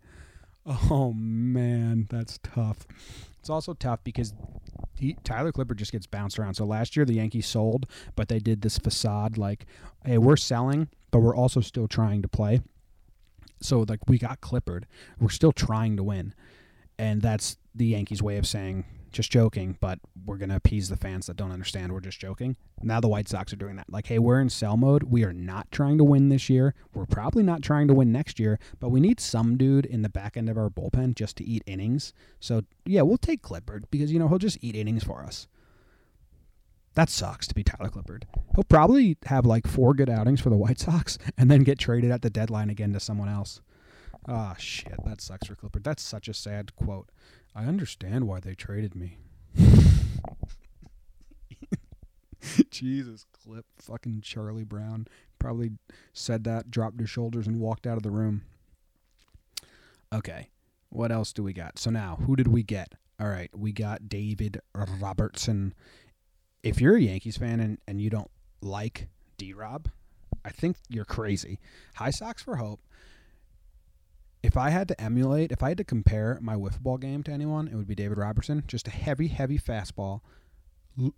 Oh, 0.66 1.14
man, 1.14 2.06
that's 2.10 2.38
tough. 2.42 2.86
It's 3.38 3.48
also 3.48 3.72
tough 3.72 4.04
because 4.04 4.34
he, 5.00 5.16
Tyler 5.24 5.50
Clippard 5.50 5.76
just 5.76 5.92
gets 5.92 6.06
bounced 6.06 6.38
around. 6.38 6.54
So 6.54 6.64
last 6.64 6.94
year 6.94 7.04
the 7.04 7.14
Yankees 7.14 7.46
sold, 7.46 7.86
but 8.14 8.28
they 8.28 8.38
did 8.38 8.60
this 8.62 8.78
facade 8.78 9.38
like, 9.38 9.66
hey, 10.04 10.18
we're 10.18 10.36
selling, 10.36 10.88
but 11.10 11.20
we're 11.20 11.34
also 11.34 11.60
still 11.60 11.88
trying 11.88 12.22
to 12.22 12.28
play. 12.28 12.60
So 13.60 13.84
like 13.88 14.00
we 14.08 14.18
got 14.18 14.40
Clippard, 14.40 14.84
we're 15.18 15.30
still 15.30 15.52
trying 15.52 15.96
to 15.96 16.02
win, 16.02 16.34
and 16.98 17.22
that's 17.22 17.56
the 17.74 17.86
Yankees' 17.86 18.22
way 18.22 18.36
of 18.36 18.46
saying 18.46 18.84
just 19.12 19.30
joking, 19.30 19.76
but 19.80 19.98
we're 20.24 20.36
gonna 20.36 20.56
appease 20.56 20.88
the 20.88 20.96
fans 20.96 21.26
that 21.26 21.36
don't 21.36 21.52
understand. 21.52 21.92
We're 21.92 22.00
just 22.00 22.20
joking. 22.20 22.56
Now 22.82 23.00
the 23.00 23.08
White 23.08 23.28
Sox 23.28 23.52
are 23.52 23.56
doing 23.56 23.76
that. 23.76 23.90
Like, 23.90 24.06
hey, 24.06 24.18
we're 24.18 24.40
in 24.40 24.48
sell 24.50 24.76
mode. 24.76 25.04
We 25.04 25.24
are 25.24 25.32
not 25.32 25.70
trying 25.70 25.98
to 25.98 26.04
win 26.04 26.28
this 26.28 26.48
year. 26.48 26.74
We're 26.94 27.06
probably 27.06 27.42
not 27.42 27.62
trying 27.62 27.88
to 27.88 27.94
win 27.94 28.12
next 28.12 28.38
year, 28.38 28.58
but 28.78 28.90
we 28.90 29.00
need 29.00 29.20
some 29.20 29.56
dude 29.56 29.86
in 29.86 30.02
the 30.02 30.08
back 30.08 30.36
end 30.36 30.48
of 30.48 30.56
our 30.56 30.70
bullpen 30.70 31.14
just 31.14 31.36
to 31.36 31.44
eat 31.44 31.62
innings. 31.66 32.12
So 32.38 32.62
yeah, 32.84 33.02
we'll 33.02 33.18
take 33.18 33.42
Clippard 33.42 33.84
because 33.90 34.12
you 34.12 34.18
know 34.18 34.28
he'll 34.28 34.38
just 34.38 34.58
eat 34.60 34.76
innings 34.76 35.04
for 35.04 35.22
us. 35.22 35.46
That 36.94 37.08
sucks 37.08 37.46
to 37.46 37.54
be 37.54 37.62
Tyler 37.62 37.90
Clippard. 37.90 38.24
He'll 38.54 38.64
probably 38.64 39.16
have 39.26 39.46
like 39.46 39.66
four 39.66 39.94
good 39.94 40.10
outings 40.10 40.40
for 40.40 40.50
the 40.50 40.56
White 40.56 40.78
Sox 40.80 41.18
and 41.38 41.50
then 41.50 41.62
get 41.62 41.78
traded 41.78 42.10
at 42.10 42.22
the 42.22 42.30
deadline 42.30 42.70
again 42.70 42.92
to 42.92 43.00
someone 43.00 43.28
else. 43.28 43.60
Ah, 44.28 44.52
oh, 44.52 44.56
shit. 44.58 45.02
That 45.04 45.20
sucks 45.20 45.46
for 45.46 45.54
Clippard. 45.54 45.84
That's 45.84 46.02
such 46.02 46.28
a 46.28 46.34
sad 46.34 46.74
quote. 46.76 47.10
I 47.54 47.64
understand 47.64 48.26
why 48.26 48.40
they 48.40 48.54
traded 48.54 48.94
me. 48.94 49.18
Jesus, 52.70 53.26
clip. 53.32 53.66
Fucking 53.78 54.22
Charlie 54.22 54.64
Brown 54.64 55.06
probably 55.38 55.72
said 56.12 56.44
that, 56.44 56.70
dropped 56.70 57.00
his 57.00 57.10
shoulders, 57.10 57.46
and 57.46 57.60
walked 57.60 57.86
out 57.86 57.96
of 57.96 58.02
the 58.02 58.10
room. 58.10 58.42
Okay, 60.12 60.48
what 60.88 61.12
else 61.12 61.32
do 61.32 61.42
we 61.42 61.52
got? 61.52 61.78
So 61.78 61.90
now, 61.90 62.18
who 62.26 62.36
did 62.36 62.48
we 62.48 62.62
get? 62.62 62.94
All 63.20 63.28
right, 63.28 63.50
we 63.56 63.72
got 63.72 64.08
David 64.08 64.60
Robertson. 64.74 65.74
If 66.62 66.80
you're 66.80 66.96
a 66.96 67.00
Yankees 67.00 67.36
fan 67.36 67.60
and, 67.60 67.78
and 67.86 68.00
you 68.00 68.10
don't 68.10 68.30
like 68.60 69.08
D 69.36 69.52
Rob, 69.52 69.88
I 70.44 70.50
think 70.50 70.76
you're 70.88 71.04
crazy. 71.04 71.58
High 71.96 72.10
Socks 72.10 72.42
for 72.42 72.56
Hope 72.56 72.80
if 74.42 74.56
I 74.56 74.70
had 74.70 74.88
to 74.88 75.00
emulate, 75.00 75.52
if 75.52 75.62
I 75.62 75.68
had 75.68 75.78
to 75.78 75.84
compare 75.84 76.38
my 76.40 76.54
wiffle 76.54 76.80
ball 76.80 76.98
game 76.98 77.22
to 77.24 77.30
anyone, 77.30 77.68
it 77.68 77.74
would 77.74 77.86
be 77.86 77.94
David 77.94 78.18
Robertson. 78.18 78.64
Just 78.66 78.88
a 78.88 78.90
heavy, 78.90 79.28
heavy 79.28 79.58
fastball, 79.58 80.20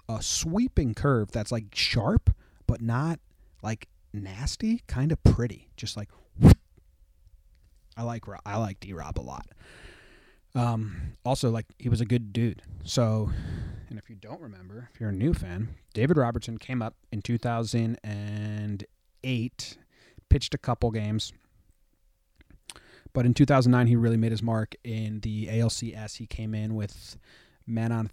a 0.08 0.20
sweeping 0.20 0.94
curve 0.94 1.30
that's 1.30 1.52
like 1.52 1.66
sharp, 1.72 2.34
but 2.66 2.82
not 2.82 3.20
like 3.62 3.88
nasty, 4.12 4.82
kind 4.86 5.12
of 5.12 5.22
pretty. 5.22 5.68
Just 5.76 5.96
like. 5.96 6.08
I 7.96 8.02
like 8.04 8.24
I 8.46 8.56
like 8.56 8.80
D 8.80 8.94
Rob 8.94 9.20
a 9.20 9.22
lot. 9.22 9.46
Um, 10.54 11.14
also, 11.24 11.50
like 11.50 11.66
he 11.78 11.88
was 11.88 12.00
a 12.00 12.06
good 12.06 12.32
dude. 12.32 12.62
So, 12.84 13.30
and 13.90 13.98
if 13.98 14.08
you 14.10 14.16
don't 14.16 14.40
remember, 14.40 14.88
if 14.92 15.00
you're 15.00 15.10
a 15.10 15.14
new 15.14 15.34
fan, 15.34 15.68
David 15.94 16.16
Robertson 16.16 16.58
came 16.58 16.82
up 16.82 16.96
in 17.12 17.22
2008, 17.22 19.78
pitched 20.28 20.54
a 20.54 20.58
couple 20.58 20.90
games 20.90 21.32
but 23.12 23.26
in 23.26 23.34
2009, 23.34 23.86
he 23.86 23.96
really 23.96 24.16
made 24.16 24.30
his 24.30 24.42
mark 24.42 24.74
in 24.84 25.20
the 25.20 25.46
ALCS. 25.48 26.16
He 26.16 26.26
came 26.26 26.54
in 26.54 26.74
with 26.74 27.16
men 27.66 27.92
on. 27.92 28.10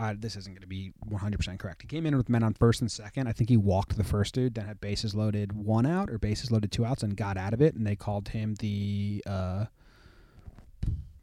Uh, 0.00 0.12
this 0.18 0.34
isn't 0.34 0.52
going 0.52 0.60
to 0.60 0.66
be 0.66 0.92
100% 1.08 1.58
correct. 1.58 1.82
He 1.82 1.88
came 1.88 2.04
in 2.04 2.16
with 2.16 2.28
men 2.28 2.42
on 2.42 2.52
first 2.54 2.80
and 2.80 2.90
second. 2.90 3.28
I 3.28 3.32
think 3.32 3.48
he 3.48 3.56
walked 3.56 3.96
the 3.96 4.02
first 4.02 4.34
dude, 4.34 4.54
then 4.54 4.66
had 4.66 4.80
bases 4.80 5.14
loaded 5.14 5.52
one 5.52 5.86
out 5.86 6.10
or 6.10 6.18
bases 6.18 6.50
loaded 6.50 6.72
two 6.72 6.84
outs 6.84 7.04
and 7.04 7.16
got 7.16 7.36
out 7.36 7.54
of 7.54 7.62
it. 7.62 7.76
And 7.76 7.86
they 7.86 7.94
called 7.94 8.28
him 8.28 8.56
the 8.56 9.22
uh, 9.24 9.66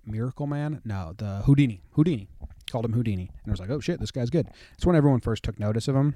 Miracle 0.06 0.48
Man. 0.48 0.82
No, 0.86 1.14
the 1.18 1.42
Houdini. 1.46 1.82
Houdini. 1.92 2.30
Called 2.72 2.86
him 2.86 2.94
Houdini. 2.94 3.30
And 3.44 3.50
I 3.50 3.52
was 3.52 3.60
like, 3.60 3.70
oh 3.70 3.82
shit, 3.82 4.00
this 4.00 4.12
guy's 4.12 4.30
good. 4.30 4.48
It's 4.76 4.86
when 4.86 4.96
everyone 4.96 5.20
first 5.20 5.44
took 5.44 5.60
notice 5.60 5.90
of 5.90 5.96
him. 5.96 6.16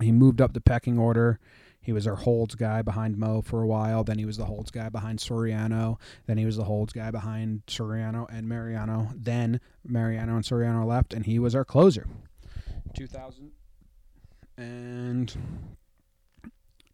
He 0.00 0.10
moved 0.10 0.40
up 0.40 0.54
the 0.54 0.62
pecking 0.62 0.98
order. 0.98 1.38
He 1.80 1.92
was 1.92 2.06
our 2.06 2.16
holds 2.16 2.54
guy 2.54 2.82
behind 2.82 3.16
Mo 3.16 3.40
for 3.40 3.62
a 3.62 3.66
while. 3.66 4.04
Then 4.04 4.18
he 4.18 4.24
was 4.24 4.36
the 4.36 4.44
holds 4.44 4.70
guy 4.70 4.88
behind 4.88 5.20
Soriano. 5.20 5.98
Then 6.26 6.36
he 6.36 6.44
was 6.44 6.56
the 6.56 6.64
holds 6.64 6.92
guy 6.92 7.10
behind 7.10 7.62
Soriano 7.66 8.26
and 8.30 8.48
Mariano. 8.48 9.10
Then 9.14 9.60
Mariano 9.84 10.36
and 10.36 10.44
Soriano 10.44 10.86
left, 10.86 11.14
and 11.14 11.24
he 11.24 11.38
was 11.38 11.54
our 11.54 11.64
closer. 11.64 12.06
2000 12.94 13.52
and 14.58 15.34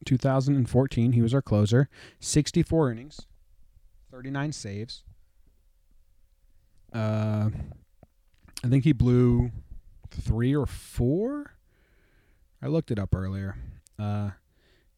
2014, 0.05 1.12
he 1.12 1.23
was 1.23 1.35
our 1.35 1.43
closer. 1.43 1.88
64 2.21 2.93
innings, 2.93 3.26
39 4.12 4.53
saves. 4.53 5.03
Uh, 6.93 7.50
I 8.62 8.69
think 8.69 8.85
he 8.85 8.93
blew 8.93 9.50
three 10.11 10.55
or 10.55 10.67
four. 10.67 11.55
I 12.62 12.67
looked 12.69 12.91
it 12.91 12.99
up 12.99 13.14
earlier. 13.14 13.57
Uh, 13.99 14.31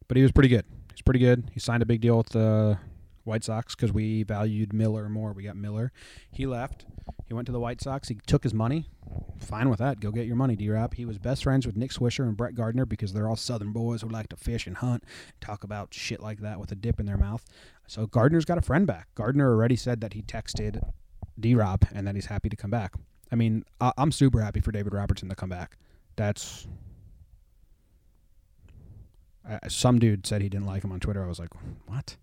but 0.08 0.16
he 0.16 0.22
was 0.22 0.32
pretty 0.32 0.48
good. 0.48 0.64
He's 0.92 1.02
pretty 1.02 1.20
good. 1.20 1.50
He 1.52 1.60
signed 1.60 1.82
a 1.82 1.86
big 1.86 2.00
deal 2.00 2.18
with 2.18 2.30
the 2.30 2.78
White 3.25 3.44
Sox 3.44 3.75
because 3.75 3.92
we 3.92 4.22
valued 4.22 4.72
Miller 4.72 5.08
more. 5.08 5.32
We 5.32 5.42
got 5.42 5.56
Miller. 5.56 5.92
He 6.30 6.46
left. 6.46 6.86
He 7.26 7.34
went 7.34 7.46
to 7.46 7.52
the 7.52 7.60
White 7.60 7.80
Sox. 7.80 8.08
He 8.08 8.18
took 8.26 8.44
his 8.44 8.54
money. 8.54 8.88
Fine 9.38 9.68
with 9.68 9.80
that. 9.80 10.00
Go 10.00 10.10
get 10.12 10.26
your 10.26 10.36
money, 10.36 10.54
D 10.54 10.70
Rob. 10.70 10.94
He 10.94 11.04
was 11.04 11.18
best 11.18 11.42
friends 11.42 11.66
with 11.66 11.76
Nick 11.76 11.90
Swisher 11.90 12.25
and 12.25 12.36
Brett 12.36 12.54
Gardner 12.54 12.86
because 12.86 13.12
they're 13.12 13.28
all 13.28 13.36
Southern 13.36 13.72
boys 13.72 14.02
who 14.02 14.08
like 14.08 14.28
to 14.28 14.36
fish 14.36 14.66
and 14.66 14.76
hunt, 14.76 15.04
talk 15.40 15.64
about 15.64 15.92
shit 15.92 16.20
like 16.20 16.40
that 16.40 16.60
with 16.60 16.70
a 16.70 16.76
dip 16.76 17.00
in 17.00 17.06
their 17.06 17.18
mouth. 17.18 17.44
So 17.88 18.06
Gardner's 18.06 18.44
got 18.44 18.58
a 18.58 18.62
friend 18.62 18.86
back. 18.86 19.08
Gardner 19.14 19.50
already 19.50 19.76
said 19.76 20.00
that 20.00 20.12
he 20.12 20.22
texted 20.22 20.80
D 21.38 21.54
Rob 21.54 21.84
and 21.92 22.06
that 22.06 22.14
he's 22.14 22.26
happy 22.26 22.48
to 22.48 22.56
come 22.56 22.70
back. 22.70 22.94
I 23.32 23.34
mean, 23.34 23.64
I'm 23.80 24.12
super 24.12 24.40
happy 24.40 24.60
for 24.60 24.70
David 24.70 24.94
Robertson 24.94 25.28
to 25.28 25.34
come 25.34 25.48
back. 25.48 25.76
That's 26.14 26.68
uh, 29.48 29.58
some 29.68 29.98
dude 29.98 30.26
said 30.26 30.42
he 30.42 30.48
didn't 30.48 30.66
like 30.66 30.84
him 30.84 30.92
on 30.92 31.00
Twitter. 31.00 31.24
I 31.24 31.28
was 31.28 31.38
like, 31.38 31.50
what? 31.86 32.16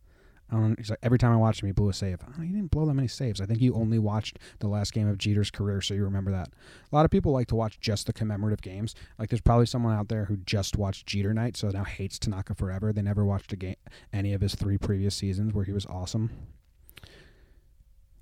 He's 0.77 0.91
like 0.91 0.99
every 1.01 1.17
time 1.17 1.31
I 1.31 1.37
watched 1.37 1.63
him, 1.63 1.67
he 1.67 1.71
blew 1.73 1.89
a 1.89 1.93
save. 1.93 2.19
Oh, 2.27 2.41
he 2.41 2.49
didn't 2.49 2.69
blow 2.69 2.85
that 2.85 2.93
many 2.93 3.07
saves. 3.07 3.41
I 3.41 3.45
think 3.45 3.59
you 3.59 3.73
only 3.73 3.97
watched 3.97 4.37
the 4.59 4.67
last 4.67 4.93
game 4.93 5.07
of 5.07 5.17
Jeter's 5.17 5.49
career, 5.49 5.81
so 5.81 5.95
you 5.95 6.03
remember 6.03 6.31
that. 6.31 6.49
A 6.91 6.95
lot 6.95 7.05
of 7.05 7.11
people 7.11 7.31
like 7.31 7.47
to 7.47 7.55
watch 7.55 7.79
just 7.79 8.05
the 8.05 8.13
commemorative 8.13 8.61
games. 8.61 8.93
Like 9.17 9.29
there's 9.29 9.41
probably 9.41 9.65
someone 9.65 9.95
out 9.95 10.09
there 10.09 10.25
who 10.25 10.37
just 10.37 10.77
watched 10.77 11.07
Jeter 11.07 11.33
night, 11.33 11.57
so 11.57 11.69
now 11.69 11.83
hates 11.83 12.19
Tanaka 12.19 12.53
forever. 12.53 12.93
They 12.93 13.01
never 13.01 13.25
watched 13.25 13.51
a 13.51 13.55
game, 13.55 13.77
any 14.11 14.33
of 14.33 14.41
his 14.41 14.53
three 14.53 14.77
previous 14.77 15.15
seasons 15.15 15.53
where 15.53 15.65
he 15.65 15.73
was 15.73 15.87
awesome. 15.87 16.29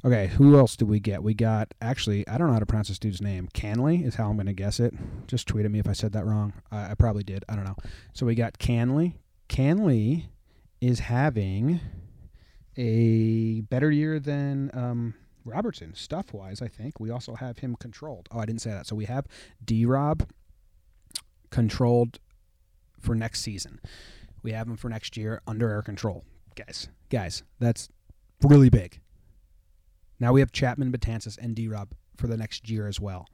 Okay, 0.03 0.27
who 0.27 0.58
else 0.58 0.75
did 0.75 0.88
we 0.88 1.00
get? 1.00 1.22
We 1.22 1.36
got 1.36 1.74
actually 1.79 2.27
I 2.27 2.38
don't 2.38 2.48
know 2.48 2.53
how 2.53 2.60
to 2.60 2.65
pronounce 2.65 2.88
this 2.88 2.98
dude's 2.98 3.22
name. 3.22 3.50
Canley 3.53 4.03
is 4.03 4.15
how 4.15 4.29
I'm 4.29 4.36
going 4.36 4.48
to 4.48 4.53
guess 4.53 4.79
it. 4.79 4.93
Just 5.27 5.48
tweet 5.48 5.63
at 5.65 5.72
me 5.72 5.79
if 5.79 5.88
I 5.88 5.93
said 5.93 6.12
that 6.13 6.25
wrong. 6.25 6.53
I, 6.72 6.96
probably 6.96 7.24
did. 7.24 7.46
I 7.48 7.55
don't 7.55 7.65
know. 7.65 7.75
So 8.13 8.25
we 8.25 8.34
got 8.34 8.58
Canley. 8.58 9.13
Canley 9.48 10.25
is 10.79 11.01
having 11.01 11.79
a 12.77 13.62
better 13.62 13.91
year 13.91 14.20
than 14.20 14.72
um, 14.74 15.13
Robertson 15.46 15.93
stuff 15.93 16.34
wise. 16.34 16.63
I 16.63 16.67
think 16.67 17.00
we 17.00 17.12
also 17.12 17.36
have 17.36 17.60
him 17.60 17.75
controlled. 17.75 18.27
Oh, 18.31 18.39
I 18.39 18.46
didn't 18.46 18.62
say 18.62 18.72
that. 18.72 18.88
So 18.88 18.96
we 18.96 19.05
have 19.05 19.27
D 19.63 19.86
Rob 19.86 20.27
controlled 21.51 22.20
for 23.00 23.13
next 23.13 23.41
season. 23.41 23.79
We 24.41 24.53
have 24.53 24.67
him 24.67 24.77
for 24.77 24.89
next 24.89 25.15
year 25.15 25.43
under 25.46 25.72
our 25.72 25.84
control, 25.84 26.24
guys. 26.55 26.88
Guys, 27.12 27.43
that's 27.60 27.88
really 28.41 28.72
big 28.72 29.00
Now 30.22 30.32
we 30.34 30.40
have 30.40 30.51
Chapman, 30.51 30.92
Betances, 30.92 31.36
and 31.36 31.56
D 31.56 31.68
Rob 31.68 31.90
for 32.16 32.28
the 32.28 32.38
next 32.38 32.70
year 32.70 32.88
as 32.88 33.00
well. 33.00 33.28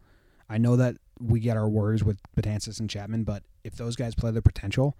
I 0.49 0.57
know 0.57 0.77
that 0.77 0.95
we 1.19 1.41
get 1.41 1.57
our 1.57 1.67
worries 1.67 2.01
with 2.01 2.17
Betances 2.33 2.79
and 2.79 2.89
Chapman, 2.89 3.25
but 3.25 3.43
if 3.65 3.75
those 3.75 3.97
guys 3.97 4.15
play 4.15 4.31
their 4.31 4.41
potential, 4.41 4.97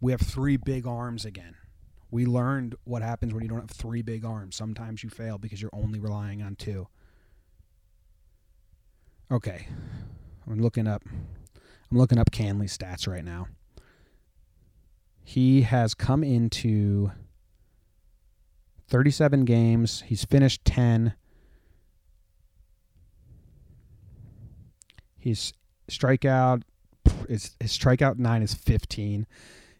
we 0.00 0.10
have 0.10 0.20
three 0.20 0.56
big 0.56 0.88
arms 0.88 1.24
again. 1.24 1.54
We 2.10 2.26
learned 2.26 2.74
what 2.82 3.02
happens 3.02 3.32
when 3.32 3.44
you 3.44 3.48
don't 3.48 3.60
have 3.60 3.70
three 3.70 4.02
big 4.02 4.24
arms. 4.24 4.56
Sometimes 4.56 5.04
you 5.04 5.08
fail 5.08 5.38
because 5.38 5.62
you're 5.62 5.70
only 5.72 6.00
relying 6.00 6.42
on 6.42 6.56
two. 6.56 6.88
Okay. 9.30 9.68
I'm 10.50 10.60
looking 10.60 10.88
up 10.88 11.04
I'm 11.06 11.98
looking 11.98 12.18
up 12.18 12.32
Canley's 12.32 12.76
stats 12.76 13.06
right 13.06 13.24
now. 13.24 13.46
He 15.22 15.62
has 15.62 15.94
come 15.94 16.24
into 16.24 17.12
37 18.88 19.44
games. 19.44 20.02
He's 20.06 20.24
finished 20.24 20.64
10. 20.64 21.14
He's 25.16 25.52
strikeout 25.90 26.62
his, 27.28 27.56
his 27.60 27.76
strikeout 27.76 28.18
nine 28.18 28.42
is 28.42 28.54
15. 28.54 29.26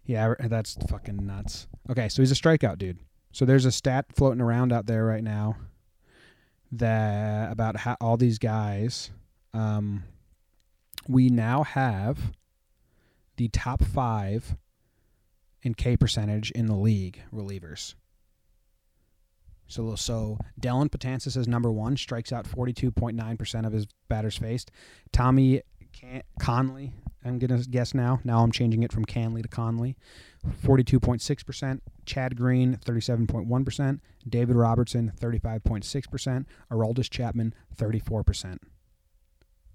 Yeah, 0.05 0.35
that's 0.39 0.77
fucking 0.89 1.25
nuts. 1.25 1.67
Okay, 1.91 2.09
so 2.09 2.23
he's 2.23 2.33
a 2.33 2.35
strikeout 2.35 2.79
dude. 2.79 2.99
So 3.33 3.45
there's 3.45 3.65
a 3.65 3.73
stat 3.73 4.07
floating 4.15 4.41
around 4.41 4.73
out 4.73 4.87
there 4.87 5.05
right 5.05 5.25
now 5.25 5.57
that 6.73 7.51
about 7.51 7.77
how 7.79 7.97
all 8.01 8.17
these 8.17 8.39
guys. 8.39 9.11
Um, 9.53 10.05
we 11.09 11.29
now 11.29 11.63
have 11.63 12.33
the 13.37 13.49
top 13.49 13.83
five 13.85 14.57
in 15.63 15.75
K 15.75 15.97
percentage 15.97 16.51
in 16.51 16.67
the 16.67 16.77
league 16.77 17.23
relievers. 17.33 17.95
So, 19.66 19.94
so 19.94 20.38
Dellin 20.61 20.88
Betances 20.88 21.37
is 21.37 21.49
number 21.49 21.73
one, 21.73 21.97
strikes 21.97 22.33
out 22.33 22.44
42.9% 22.44 23.66
of 23.66 23.73
his 23.73 23.87
batters 24.09 24.37
faced. 24.37 24.71
Tommy 25.12 25.62
Can- 25.92 26.23
Conley, 26.38 26.92
I'm 27.25 27.38
going 27.38 27.61
to 27.62 27.68
guess 27.68 27.94
now. 27.94 28.21
Now 28.25 28.42
I'm 28.42 28.52
changing 28.52 28.83
it 28.83 28.92
from 28.92 29.04
Canley 29.04 29.42
to 29.42 29.49
Conley. 29.49 29.97
42.6%. 30.62 31.80
Chad 32.04 32.37
Green, 32.37 32.78
37.1%. 32.85 34.00
David 34.28 34.56
Robertson, 34.56 35.12
35.6%. 35.18 36.44
Aroldis 36.71 37.11
Chapman, 37.11 37.54
34%. 37.76 38.59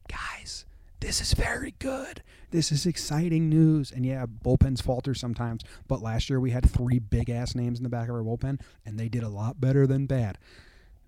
Guys, 0.08 0.66
this 1.00 1.22
is 1.22 1.34
very 1.34 1.76
good. 1.80 2.24
This 2.52 2.72
is 2.72 2.86
exciting 2.86 3.50
news. 3.50 3.92
And 3.92 4.06
yeah, 4.06 4.26
bullpens 4.26 4.82
falter 4.82 5.14
sometimes, 5.14 5.64
but 5.88 6.02
last 6.02 6.30
year 6.30 6.40
we 6.40 6.52
had 6.52 6.70
three 6.70 7.00
big 7.00 7.30
ass 7.30 7.56
names 7.56 7.80
in 7.80 7.84
the 7.84 7.90
back 7.90 8.10
of 8.10 8.16
our 8.16 8.22
bullpen, 8.22 8.60
and 8.86 9.00
they 9.00 9.10
did 9.10 9.24
a 9.24 9.30
lot 9.30 9.62
better 9.62 9.88
than 9.88 10.06
bad. 10.06 10.38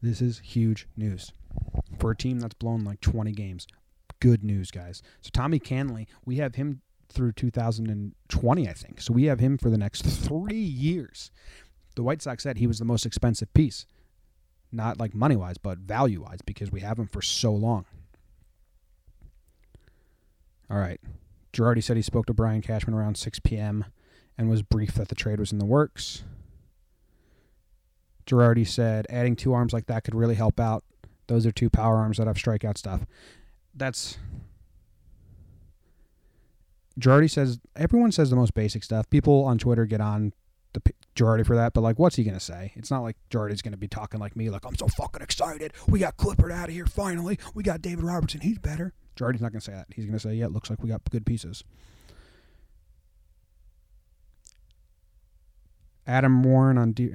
This 0.01 0.21
is 0.21 0.39
huge 0.39 0.87
news 0.95 1.31
for 1.99 2.11
a 2.11 2.15
team 2.15 2.39
that's 2.39 2.53
blown 2.53 2.83
like 2.83 3.01
20 3.01 3.31
games. 3.33 3.67
Good 4.19 4.43
news, 4.43 4.71
guys. 4.71 5.01
So 5.21 5.29
Tommy 5.33 5.59
Canley, 5.59 6.07
we 6.25 6.37
have 6.37 6.55
him 6.55 6.81
through 7.09 7.33
2020, 7.33 8.69
I 8.69 8.73
think. 8.73 9.01
So 9.01 9.13
we 9.13 9.25
have 9.25 9.39
him 9.39 9.57
for 9.57 9.69
the 9.69 9.77
next 9.77 10.03
three 10.03 10.55
years. 10.55 11.31
The 11.95 12.03
White 12.03 12.21
Sox 12.21 12.43
said 12.43 12.57
he 12.57 12.67
was 12.67 12.79
the 12.79 12.85
most 12.85 13.05
expensive 13.05 13.53
piece, 13.53 13.85
not 14.71 14.99
like 14.99 15.13
money 15.13 15.35
wise, 15.35 15.57
but 15.57 15.79
value 15.79 16.21
wise, 16.21 16.39
because 16.45 16.71
we 16.71 16.81
have 16.81 16.97
him 16.97 17.07
for 17.07 17.21
so 17.21 17.51
long. 17.51 17.85
All 20.71 20.77
right. 20.77 21.01
Girardi 21.51 21.83
said 21.83 21.97
he 21.97 22.01
spoke 22.01 22.27
to 22.27 22.33
Brian 22.33 22.61
Cashman 22.61 22.95
around 22.95 23.17
6 23.17 23.39
p.m. 23.39 23.85
and 24.37 24.49
was 24.49 24.61
briefed 24.61 24.95
that 24.95 25.09
the 25.09 25.15
trade 25.15 25.39
was 25.39 25.51
in 25.51 25.59
the 25.59 25.65
works. 25.65 26.23
Girardi 28.25 28.65
said 28.65 29.05
adding 29.09 29.35
two 29.35 29.53
arms 29.53 29.73
like 29.73 29.87
that 29.87 30.05
could 30.05 30.15
really 30.15 30.35
help 30.35 30.59
out. 30.59 30.85
Those 31.27 31.45
are 31.45 31.51
two 31.51 31.69
power 31.69 31.97
arms 31.97 32.17
that 32.17 32.27
have 32.27 32.37
strikeout 32.37 32.77
stuff. 32.77 33.01
That's 33.75 34.17
Girardi 36.99 37.29
says 37.29 37.59
everyone 37.75 38.11
says 38.11 38.29
the 38.29 38.35
most 38.35 38.53
basic 38.53 38.83
stuff. 38.83 39.09
People 39.09 39.43
on 39.43 39.57
Twitter 39.57 39.85
get 39.85 39.99
on 39.99 40.33
the 40.73 40.81
Girardi 41.15 41.45
for 41.45 41.55
that, 41.55 41.73
but 41.73 41.81
like, 41.81 41.99
what's 41.99 42.15
he 42.15 42.23
gonna 42.23 42.39
say? 42.39 42.71
It's 42.75 42.91
not 42.91 43.01
like 43.01 43.17
Girardi's 43.29 43.61
gonna 43.61 43.75
be 43.77 43.87
talking 43.87 44.19
like 44.19 44.35
me, 44.35 44.49
like 44.49 44.65
I'm 44.65 44.75
so 44.75 44.87
fucking 44.87 45.21
excited. 45.21 45.73
We 45.87 45.99
got 45.99 46.15
Clippard 46.15 46.53
out 46.53 46.69
of 46.69 46.75
here 46.75 46.85
finally. 46.85 47.39
We 47.53 47.63
got 47.63 47.81
David 47.81 48.03
Robertson. 48.05 48.41
He's 48.41 48.59
better. 48.59 48.93
Girardi's 49.21 49.41
not 49.41 49.51
going 49.51 49.59
to 49.59 49.65
say 49.65 49.73
that. 49.73 49.87
He's 49.93 50.05
going 50.05 50.17
to 50.17 50.19
say, 50.19 50.33
yeah, 50.33 50.45
it 50.45 50.51
looks 50.51 50.69
like 50.69 50.81
we 50.81 50.89
got 50.89 51.01
good 51.09 51.25
pieces. 51.25 51.63
Adam 56.07 56.41
Warren 56.43 56.77
on 56.77 56.93
D. 56.93 57.11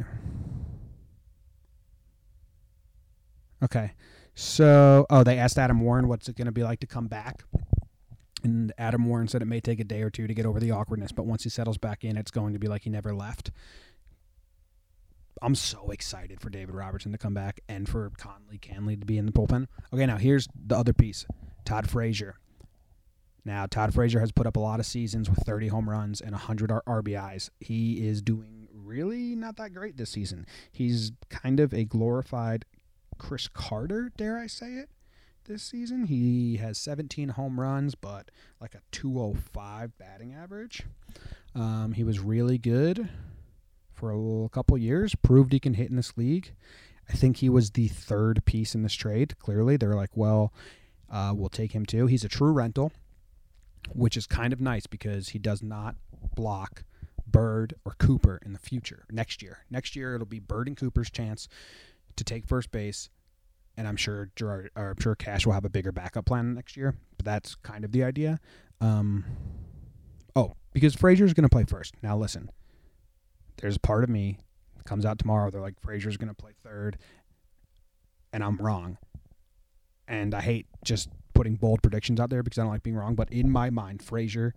Okay. 3.63 3.93
So, 4.35 5.07
oh, 5.11 5.25
they 5.25 5.39
asked 5.39 5.59
Adam 5.59 5.81
Warren 5.81 6.09
what's 6.09 6.29
it 6.29 6.37
going 6.37 6.47
to 6.47 6.53
be 6.53 6.63
like 6.63 6.81
to 6.81 6.87
come 6.87 7.09
back. 7.09 7.45
And 8.45 8.73
Adam 8.79 9.07
Warren 9.07 9.27
said 9.27 9.43
it 9.43 9.47
may 9.47 9.61
take 9.61 9.81
a 9.81 9.85
day 9.85 10.03
or 10.03 10.11
two 10.11 10.27
to 10.27 10.35
get 10.35 10.47
over 10.47 10.61
the 10.61 10.71
awkwardness, 10.71 11.11
but 11.11 11.27
once 11.27 11.43
he 11.43 11.51
settles 11.51 11.79
back 11.79 12.05
in, 12.05 12.17
it's 12.17 12.31
going 12.31 12.53
to 12.53 12.59
be 12.59 12.69
like 12.69 12.83
he 12.83 12.91
never 12.91 13.15
left. 13.15 13.51
I'm 15.43 15.55
so 15.55 15.91
excited 15.91 16.41
for 16.41 16.49
David 16.49 16.75
Robertson 16.75 17.13
to 17.13 17.19
come 17.19 17.35
back 17.35 17.61
and 17.69 17.89
for 17.89 18.11
Conley 18.17 18.59
Canley 18.59 18.99
to 18.99 19.07
be 19.07 19.19
in 19.19 19.27
the 19.27 19.33
bullpen. 19.33 19.67
Okay, 19.93 20.07
now 20.07 20.17
here's 20.17 20.49
the 20.55 20.77
other 20.77 20.93
piece. 20.93 21.27
Todd 21.67 21.91
Frazier. 21.91 22.37
Now, 23.45 23.67
Todd 23.67 23.95
Frazier 23.95 24.21
has 24.21 24.33
put 24.33 24.47
up 24.47 24.57
a 24.57 24.61
lot 24.61 24.81
of 24.81 24.87
seasons 24.87 25.29
with 25.29 25.41
30 25.41 25.69
home 25.69 25.89
runs 25.89 26.21
and 26.21 26.33
100 26.33 26.71
RBIs. 26.71 27.51
He 27.61 28.07
is 28.09 28.23
doing 28.23 28.69
really 28.73 29.37
not 29.37 29.57
that 29.57 29.75
great 29.75 29.97
this 29.97 30.11
season. 30.11 30.47
He's 30.73 31.13
kind 31.29 31.61
of 31.61 31.73
a 31.73 31.85
glorified 31.85 32.65
Chris 33.19 33.49
Carter, 33.49 34.11
dare 34.17 34.39
I 34.39 34.47
say 34.47 34.73
it, 34.75 34.91
this 35.45 35.63
season. 35.63 36.07
He 36.07 36.57
has 36.57 36.79
17 36.79 37.31
home 37.31 37.61
runs, 37.61 37.95
but 37.95 38.31
like 38.61 38.75
a 38.75 38.81
205 38.91 39.97
batting 39.99 40.35
average. 40.35 40.83
Um, 41.55 41.93
he 41.93 42.05
was 42.05 42.19
really 42.19 42.59
good 42.59 43.09
for 43.93 44.11
a 44.11 44.49
couple 44.49 44.77
years, 44.77 45.15
proved 45.15 45.53
he 45.53 45.61
can 45.61 45.75
hit 45.75 45.91
in 45.91 45.97
this 45.97 46.17
league. 46.17 46.53
I 47.09 47.13
think 47.13 47.37
he 47.37 47.49
was 47.49 47.71
the 47.71 47.89
third 47.89 48.45
piece 48.45 48.75
in 48.75 48.83
this 48.83 48.95
trade. 48.95 49.39
Clearly, 49.39 49.77
they're 49.77 49.95
like, 49.95 50.11
well, 50.17 50.53
uh, 51.11 51.33
we'll 51.35 51.49
take 51.49 51.73
him 51.73 51.87
too. 51.87 52.07
He's 52.07 52.25
a 52.25 52.29
true 52.29 52.53
rental, 52.53 52.93
which 53.95 54.17
is 54.17 54.27
kind 54.27 54.53
of 54.53 54.61
nice 54.61 54.87
because 54.87 55.31
he 55.31 55.39
does 55.39 55.63
not 55.63 55.97
block 56.35 56.85
Bird 57.27 57.75
or 57.85 57.95
Cooper 57.99 58.41
in 58.45 58.53
the 58.53 58.59
future 58.59 59.05
next 59.11 59.43
year. 59.43 59.59
Next 59.71 59.97
year 59.97 60.15
it'll 60.15 60.27
be 60.27 60.39
Bird 60.39 60.69
and 60.69 60.77
Cooper's 60.77 61.11
chance 61.11 61.49
to 62.17 62.25
take 62.25 62.47
first 62.47 62.71
base, 62.71 63.11
and 63.77 63.87
I'm 63.87 63.97
sure 63.97 64.31
Girard, 64.37 64.71
or 64.77 64.91
I'm 64.91 65.01
sure 65.01 65.15
Cash 65.15 65.47
will 65.47 65.53
have 65.53 65.65
a 65.65 65.71
bigger 65.71 65.93
backup 65.93 66.27
plan 66.27 66.55
next 66.55 66.77
year. 66.77 66.95
But 67.17 67.27
that's 67.27 67.57
kind 67.57 67.85
of 67.85 67.93
the 67.93 68.05
idea. 68.05 68.41
Um, 68.81 69.25
oh, 70.35 70.55
because 70.73 70.95
Frazier's 70.95 71.35
going 71.35 71.43
to 71.43 71.49
play 71.49 71.65
first. 71.65 71.95
Now 72.03 72.17
listen, 72.17 72.51
there's 73.59 73.77
a 73.77 73.81
part 73.81 74.05
of 74.05 74.11
me 74.11 74.39
comes 74.85 75.05
out 75.05 75.19
tomorrow. 75.19 75.51
They're 75.51 75.61
like 75.61 75.81
Frazier's 75.81 76.17
going 76.17 76.29
to 76.29 76.35
play 76.35 76.53
third, 76.63 76.97
and 78.33 78.43
I'm 78.43 78.57
wrong 78.57 78.99
and 80.09 80.35
I 80.35 80.41
hate 80.41 80.67
just 80.85 81.09
putting 81.35 81.57
bold 81.57 81.83
predictions 81.83 82.21
out 82.21 82.31
there 82.31 82.43
because 82.43 82.59
I 82.59 82.63
don't 82.63 82.71
like 82.71 82.83
being 82.83 82.97
wrong. 82.97 83.15
But 83.15 83.31
in 83.31 83.51
my 83.51 83.71
mind, 83.71 84.03
Frazier 84.03 84.55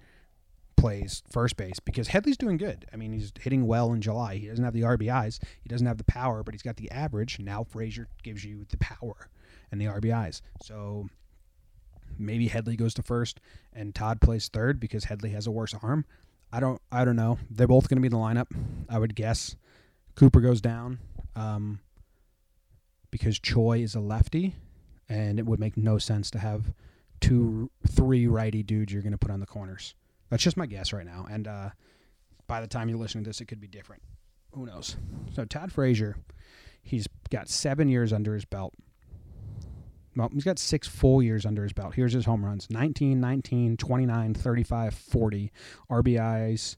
plays 0.78 1.24
first 1.30 1.58
base 1.58 1.80
because 1.80 2.08
Headley's 2.08 2.38
doing 2.38 2.58
good. 2.58 2.86
I 2.94 2.96
mean, 2.96 3.12
he's 3.12 3.34
hitting 3.40 3.68
well 3.68 3.92
in 3.92 4.02
July. 4.02 4.38
He 4.38 4.48
doesn't 4.48 4.64
have 4.64 4.74
the 4.74 4.82
RBIs, 4.82 5.40
he 5.62 5.70
doesn't 5.70 5.88
have 5.88 5.98
the 5.98 6.06
power, 6.06 6.44
but 6.44 6.54
he's 6.54 6.64
got 6.64 6.78
the 6.78 6.90
average. 6.92 7.40
Now 7.40 7.64
Frazier 7.64 8.08
gives 8.24 8.46
you 8.46 8.66
the 8.70 8.78
power 8.78 9.30
and 9.72 9.80
the 9.80 9.86
RBIs. 9.86 10.42
So 10.64 11.10
maybe 12.18 12.48
Headley 12.48 12.76
goes 12.76 12.94
to 12.96 13.04
first 13.04 13.40
and 13.74 13.94
Todd 13.94 14.22
plays 14.22 14.48
third 14.48 14.80
because 14.80 15.06
Headley 15.06 15.32
has 15.32 15.48
a 15.48 15.52
worse 15.52 15.76
arm. 15.84 16.06
I 16.52 16.60
don't. 16.60 16.82
I 16.92 17.06
don't 17.06 17.16
know. 17.16 17.38
They're 17.52 17.68
both 17.68 17.90
going 17.90 17.98
to 17.98 18.02
be 18.02 18.08
in 18.08 18.12
the 18.12 18.18
lineup. 18.18 18.48
I 18.90 18.98
would 18.98 19.16
guess 19.16 19.56
Cooper 20.16 20.42
goes 20.42 20.62
down 20.62 20.98
um, 21.36 21.80
because 23.12 23.40
Choi 23.40 23.80
is 23.80 23.94
a 23.94 24.00
lefty 24.00 24.56
and 25.10 25.40
it 25.40 25.46
would 25.46 25.60
make 25.60 25.76
no 25.76 25.98
sense 25.98 26.32
to 26.32 26.40
have 26.40 26.74
two, 27.20 27.70
three 27.88 28.28
righty 28.28 28.64
dudes 28.64 28.94
you're 28.94 29.02
going 29.02 29.12
to 29.12 29.18
put 29.18 29.32
on 29.32 29.40
the 29.40 29.46
corners. 29.46 29.96
That's 30.30 30.44
just 30.44 30.58
my 30.58 30.68
guess 30.68 30.94
right 30.94 31.06
now. 31.06 31.26
And 31.30 31.48
uh, 31.48 31.70
by 32.48 32.62
the 32.62 32.68
time 32.68 32.88
you're 32.90 33.00
listening 33.00 33.24
to 33.24 33.30
this, 33.30 33.42
it 33.42 33.46
could 33.46 33.60
be 33.60 33.68
different. 33.68 34.04
Who 34.54 34.66
knows? 34.66 34.96
So 35.34 35.46
Todd 35.46 35.72
Frazier, 35.72 36.16
he's 36.82 37.08
got 37.30 37.50
seven 37.50 37.88
years 37.88 38.14
under 38.14 38.34
his 38.34 38.46
belt. 38.46 38.74
Well, 40.16 40.30
he's 40.34 40.44
got 40.44 40.60
six 40.60 40.88
full 40.88 41.22
years 41.22 41.46
under 41.46 41.64
his 41.64 41.74
belt. 41.74 41.94
Here's 41.94 42.14
his 42.14 42.26
home 42.26 42.44
runs 42.44 42.70
19, 42.70 43.20
19, 43.20 43.78
29, 43.78 44.34
35, 44.34 44.94
40. 44.94 45.52
RBIs 45.90 46.76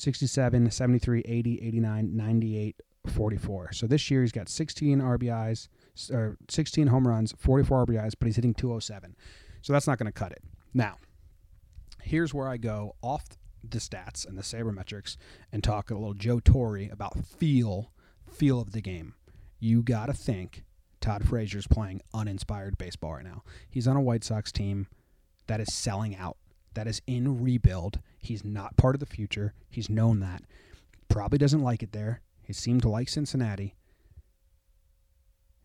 67, 0.00 0.70
73, 0.70 1.22
80, 1.26 1.62
89, 1.62 2.16
98, 2.16 2.82
44. 3.06 3.72
So 3.72 3.86
this 3.86 4.10
year 4.10 4.22
he's 4.22 4.32
got 4.32 4.48
16 4.48 4.98
RBIs, 4.98 5.68
or 6.08 6.36
16 6.48 6.86
home 6.86 7.08
runs, 7.08 7.34
44 7.36 7.86
RBIs, 7.86 8.12
but 8.18 8.26
he's 8.26 8.36
hitting 8.36 8.54
207. 8.54 9.16
So 9.62 9.72
that's 9.72 9.86
not 9.86 9.98
going 9.98 10.06
to 10.06 10.12
cut 10.12 10.32
it. 10.32 10.42
Now, 10.72 10.96
here's 12.00 12.32
where 12.32 12.48
I 12.48 12.56
go 12.56 12.94
off 13.02 13.24
the 13.68 13.78
stats 13.78 14.26
and 14.26 14.38
the 14.38 14.42
sabermetrics 14.42 15.16
and 15.52 15.62
talk 15.62 15.90
a 15.90 15.94
little 15.94 16.14
Joe 16.14 16.40
Torre 16.40 16.88
about 16.90 17.18
feel 17.18 17.92
feel 18.30 18.60
of 18.60 18.72
the 18.72 18.80
game. 18.80 19.14
You 19.58 19.82
got 19.82 20.06
to 20.06 20.12
think 20.12 20.64
Todd 21.00 21.28
Frazier's 21.28 21.66
playing 21.66 22.00
uninspired 22.14 22.78
baseball 22.78 23.14
right 23.14 23.24
now. 23.24 23.42
He's 23.68 23.88
on 23.88 23.96
a 23.96 24.00
White 24.00 24.24
Sox 24.24 24.52
team 24.52 24.86
that 25.46 25.60
is 25.60 25.74
selling 25.74 26.16
out, 26.16 26.36
that 26.74 26.86
is 26.86 27.02
in 27.06 27.42
rebuild. 27.42 28.00
He's 28.18 28.44
not 28.44 28.76
part 28.76 28.94
of 28.94 29.00
the 29.00 29.06
future. 29.06 29.54
He's 29.68 29.90
known 29.90 30.20
that. 30.20 30.42
Probably 31.08 31.38
doesn't 31.38 31.62
like 31.62 31.82
it 31.82 31.92
there. 31.92 32.20
He 32.42 32.52
seemed 32.52 32.82
to 32.82 32.88
like 32.88 33.08
Cincinnati. 33.08 33.74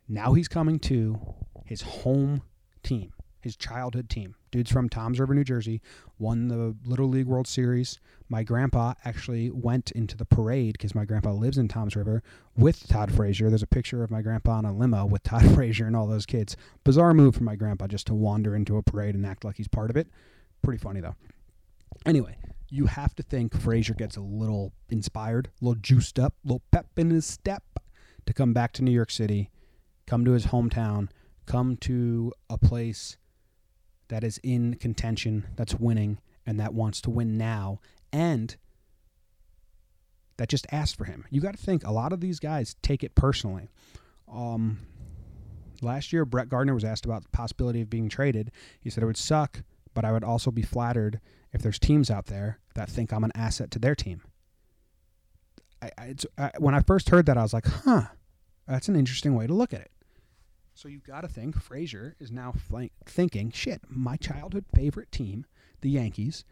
Now 0.08 0.34
he's 0.34 0.48
coming 0.48 0.80
to 0.80 1.20
his 1.66 1.82
home 1.82 2.44
team, 2.84 3.14
his 3.42 3.56
childhood 3.56 4.10
team. 4.10 4.36
Dude's 4.52 4.72
from 4.72 4.88
Toms 4.88 5.20
River, 5.20 5.34
New 5.34 5.44
Jersey, 5.44 5.82
won 6.20 6.48
the 6.48 6.76
Little 6.86 7.10
League 7.10 7.26
World 7.26 7.48
Series. 7.48 8.00
My 8.30 8.44
grandpa 8.44 8.94
actually 9.04 9.50
went 9.50 9.92
into 9.92 10.16
the 10.16 10.26
parade 10.26 10.74
because 10.74 10.96
my 10.96 11.06
grandpa 11.06 11.32
lives 11.32 11.58
in 11.58 11.68
Toms 11.68 11.96
River 11.96 12.24
with 12.56 12.88
Todd 12.88 13.12
Frazier. 13.12 13.50
There's 13.50 13.64
a 13.64 13.68
picture 13.68 14.04
of 14.04 14.12
my 14.12 14.22
grandpa 14.22 14.54
on 14.54 14.66
a 14.66 14.74
limo 14.74 15.06
with 15.06 15.24
Todd 15.24 15.54
Frazier 15.54 15.88
and 15.88 15.96
all 15.96 16.08
those 16.08 16.26
kids. 16.26 16.56
Bizarre 16.84 17.14
move 17.14 17.36
for 17.36 17.44
my 17.44 17.56
grandpa 17.56 17.88
just 17.88 18.08
to 18.08 18.14
wander 18.14 18.56
into 18.56 18.78
a 18.78 18.84
parade 18.84 19.16
and 19.16 19.26
act 19.26 19.44
like 19.44 19.58
he's 19.58 19.68
part 19.68 19.90
of 19.90 19.98
it. 19.98 20.08
Pretty 20.62 20.80
funny 20.80 21.02
though. 21.02 21.16
Anyway, 22.06 22.38
you 22.70 22.86
have 22.86 23.16
to 23.16 23.24
think 23.24 23.60
Frazier 23.60 23.96
gets 23.96 24.18
a 24.18 24.22
little 24.22 24.72
inspired, 24.90 25.50
a 25.62 25.66
little 25.66 25.82
juiced 25.82 26.20
up, 26.20 26.36
a 26.44 26.48
little 26.48 26.64
pep 26.72 26.88
in 26.98 27.10
his 27.10 27.26
step 27.26 27.64
to 28.26 28.34
come 28.34 28.54
back 28.54 28.72
to 28.74 28.84
New 28.84 28.92
York 28.92 29.12
City, 29.12 29.50
come 30.08 30.26
to 30.26 30.32
his 30.32 30.48
hometown, 30.48 31.10
come 31.46 31.78
to 31.78 32.32
a 32.50 32.58
place 32.58 33.18
that 34.08 34.24
is 34.24 34.40
in 34.44 34.76
contention, 34.76 35.46
that's 35.56 35.76
winning, 35.76 36.20
and 36.46 36.60
that 36.60 36.74
wants 36.74 37.02
to 37.02 37.10
win 37.10 37.38
now, 37.38 37.80
and 38.14 38.56
that 40.38 40.50
just 40.50 40.68
asked 40.72 40.96
for 40.96 41.06
him. 41.06 41.26
You 41.30 41.42
got 41.42 41.56
to 41.56 41.64
think 41.64 41.86
a 41.86 41.92
lot 41.92 42.14
of 42.14 42.22
these 42.22 42.40
guys 42.40 42.76
take 42.82 43.04
it 43.04 43.16
personally. 43.16 43.70
Um, 44.32 44.80
last 45.82 46.12
year, 46.14 46.26
Brett 46.26 46.50
Gardner 46.50 46.74
was 46.74 46.84
asked 46.84 47.06
about 47.06 47.24
the 47.24 47.30
possibility 47.30 47.82
of 47.82 47.90
being 47.90 48.10
traded. 48.10 48.52
He 48.80 48.90
said 48.90 49.04
it 49.04 49.08
would 49.08 49.18
suck, 49.18 49.64
but 49.94 50.06
I 50.06 50.12
would 50.12 50.24
also 50.24 50.52
be 50.52 50.62
flattered 50.62 51.20
if 51.54 51.62
there's 51.62 51.80
teams 51.80 52.12
out 52.12 52.26
there 52.26 52.60
that 52.76 52.90
think 52.90 53.14
I'm 53.14 53.24
an 53.24 53.32
asset 53.34 53.72
to 53.72 53.80
their 53.80 53.96
team. 53.96 54.22
I, 55.82 55.92
I, 55.98 56.16
I, 56.38 56.52
when 56.60 56.76
I 56.76 56.82
first 56.82 57.10
heard 57.10 57.26
that, 57.28 57.38
I 57.38 57.44
was 57.44 57.54
like, 57.54 57.66
huh, 57.66 58.04
that's 58.68 58.90
an 58.90 58.96
interesting 58.96 59.36
way 59.36 59.48
to 59.48 59.54
look 59.54 59.74
at 59.74 59.82
it. 59.82 59.92
So 60.76 60.90
you 60.90 61.00
got 61.00 61.22
to 61.22 61.30
think 61.30 61.56
Frazier 61.56 62.18
is 62.20 62.32
now 62.32 62.54
thinking, 63.06 63.50
shit, 63.50 63.82
my 63.88 64.18
childhood 64.18 64.66
favorite 64.76 65.10
team, 65.10 65.46
the 65.80 65.90
Yankees, 65.90 66.44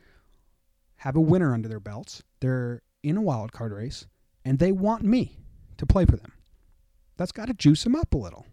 have 0.98 1.18
a 1.18 1.22
winner 1.22 1.54
under 1.54 1.68
their 1.68 1.82
belts. 1.82 2.24
They're 2.40 2.82
in 3.04 3.18
a 3.18 3.22
wild 3.22 3.52
card 3.52 3.74
race, 3.74 4.08
and 4.46 4.60
they 4.60 4.72
want 4.72 5.04
me 5.04 5.40
to 5.76 5.86
play 5.86 6.06
for 6.06 6.16
them. 6.16 6.32
That's 7.18 7.34
got 7.34 7.50
to 7.50 7.54
juice 7.54 7.84
them 7.84 7.98
up 7.98 8.14
a 8.14 8.18
little, 8.18 8.46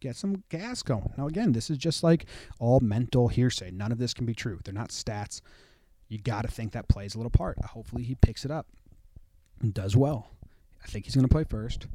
get 0.00 0.16
some 0.16 0.42
gas 0.48 0.82
going. 0.82 1.12
Now, 1.16 1.28
again, 1.28 1.52
this 1.52 1.70
is 1.70 1.78
just 1.78 2.02
like 2.02 2.26
all 2.58 2.80
mental 2.80 3.28
hearsay. 3.28 3.70
None 3.70 3.92
of 3.92 3.98
this 3.98 4.14
can 4.14 4.26
be 4.26 4.34
true. 4.34 4.58
They're 4.64 4.74
not 4.74 4.90
stats. 4.90 5.40
You 6.08 6.18
got 6.18 6.42
to 6.42 6.48
think 6.48 6.72
that 6.72 6.88
plays 6.88 7.14
a 7.14 7.18
little 7.18 7.30
part. 7.30 7.64
Hopefully, 7.64 8.02
he 8.02 8.16
picks 8.16 8.44
it 8.44 8.50
up 8.50 8.66
and 9.60 9.72
does 9.72 9.96
well. 9.96 10.30
I 10.82 10.88
think 10.88 11.04
he's 11.04 11.14
going 11.14 11.28
to 11.28 11.32
play 11.32 11.44
first 11.44 11.86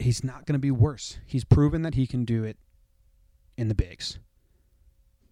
he's 0.00 0.24
not 0.24 0.46
going 0.46 0.54
to 0.54 0.58
be 0.58 0.70
worse. 0.70 1.18
He's 1.26 1.44
proven 1.44 1.82
that 1.82 1.94
he 1.94 2.06
can 2.06 2.24
do 2.24 2.44
it 2.44 2.56
in 3.56 3.68
the 3.68 3.74
bigs. 3.74 4.18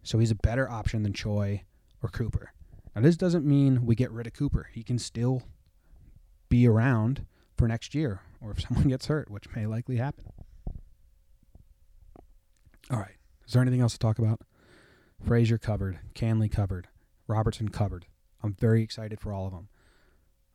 So 0.02 0.18
he's 0.18 0.31
a 0.31 0.37
better 0.37 0.70
option 0.70 1.02
than 1.02 1.12
Choi 1.12 1.64
or 2.02 2.09
Cooper. 2.09 2.52
Now, 2.94 3.02
this 3.02 3.16
doesn't 3.16 3.44
mean 3.44 3.87
we 3.87 3.94
get 3.94 4.11
rid 4.11 4.26
of 4.26 4.33
Cooper. 4.33 4.68
He 4.72 4.83
can 4.83 4.98
still 4.98 5.42
be 6.48 6.66
around 6.66 7.26
for 7.57 7.68
next 7.68 7.94
year 7.94 8.20
or 8.40 8.52
if 8.52 8.61
someone 8.68 8.88
gets 8.88 9.07
hurt, 9.07 9.31
which 9.31 9.54
may 9.54 9.66
likely 9.66 9.96
happen. 9.96 10.24
All 12.90 12.98
right. 12.98 13.16
Is 13.46 13.52
there 13.52 13.62
anything 13.62 13.81
else 13.81 13.92
to 13.94 13.98
talk 13.98 14.18
about? 14.18 14.40
Frazier 15.24 15.59
covered, 15.59 15.98
Canley 16.14 16.50
covered, 16.50 16.88
Robertson 17.26 17.68
covered. 17.68 18.07
I'm 18.42 18.54
very 18.54 18.83
excited 18.83 19.20
for 19.20 19.33
all 19.33 19.46
of 19.46 19.52
them. 19.52 19.68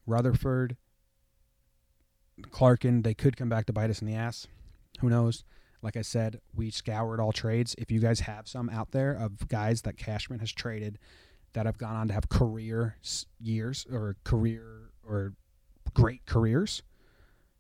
Rutherford 0.06 0.78
Clarkin, 2.42 3.04
they 3.04 3.14
could 3.14 3.38
come 3.38 3.50
back 3.50 3.66
to 3.68 3.74
bite 3.74 3.90
us 3.90 4.02
in 4.02 4.08
the 4.08 4.16
ass. 4.16 4.48
Who 5.00 5.10
knows? 5.10 5.44
Like 5.82 5.98
I 5.98 6.02
said, 6.02 6.40
we 6.56 6.72
scoured 6.72 7.20
all 7.20 7.32
trades. 7.32 7.76
If 7.78 7.92
you 7.92 8.00
guys 8.00 8.22
have 8.22 8.48
some 8.48 8.70
out 8.70 8.92
there 8.92 9.14
of 9.14 9.48
guys 9.50 9.82
that 9.82 9.98
Cashman 9.98 10.40
has 10.40 10.52
traded 10.52 10.98
that 11.54 11.66
have 11.66 11.78
gone 11.78 11.96
on 11.96 12.08
to 12.08 12.14
have 12.14 12.30
career 12.30 12.96
years 13.40 13.86
or 13.92 14.16
career 14.24 14.92
or 15.08 15.34
great 15.94 16.26
careers 16.26 16.82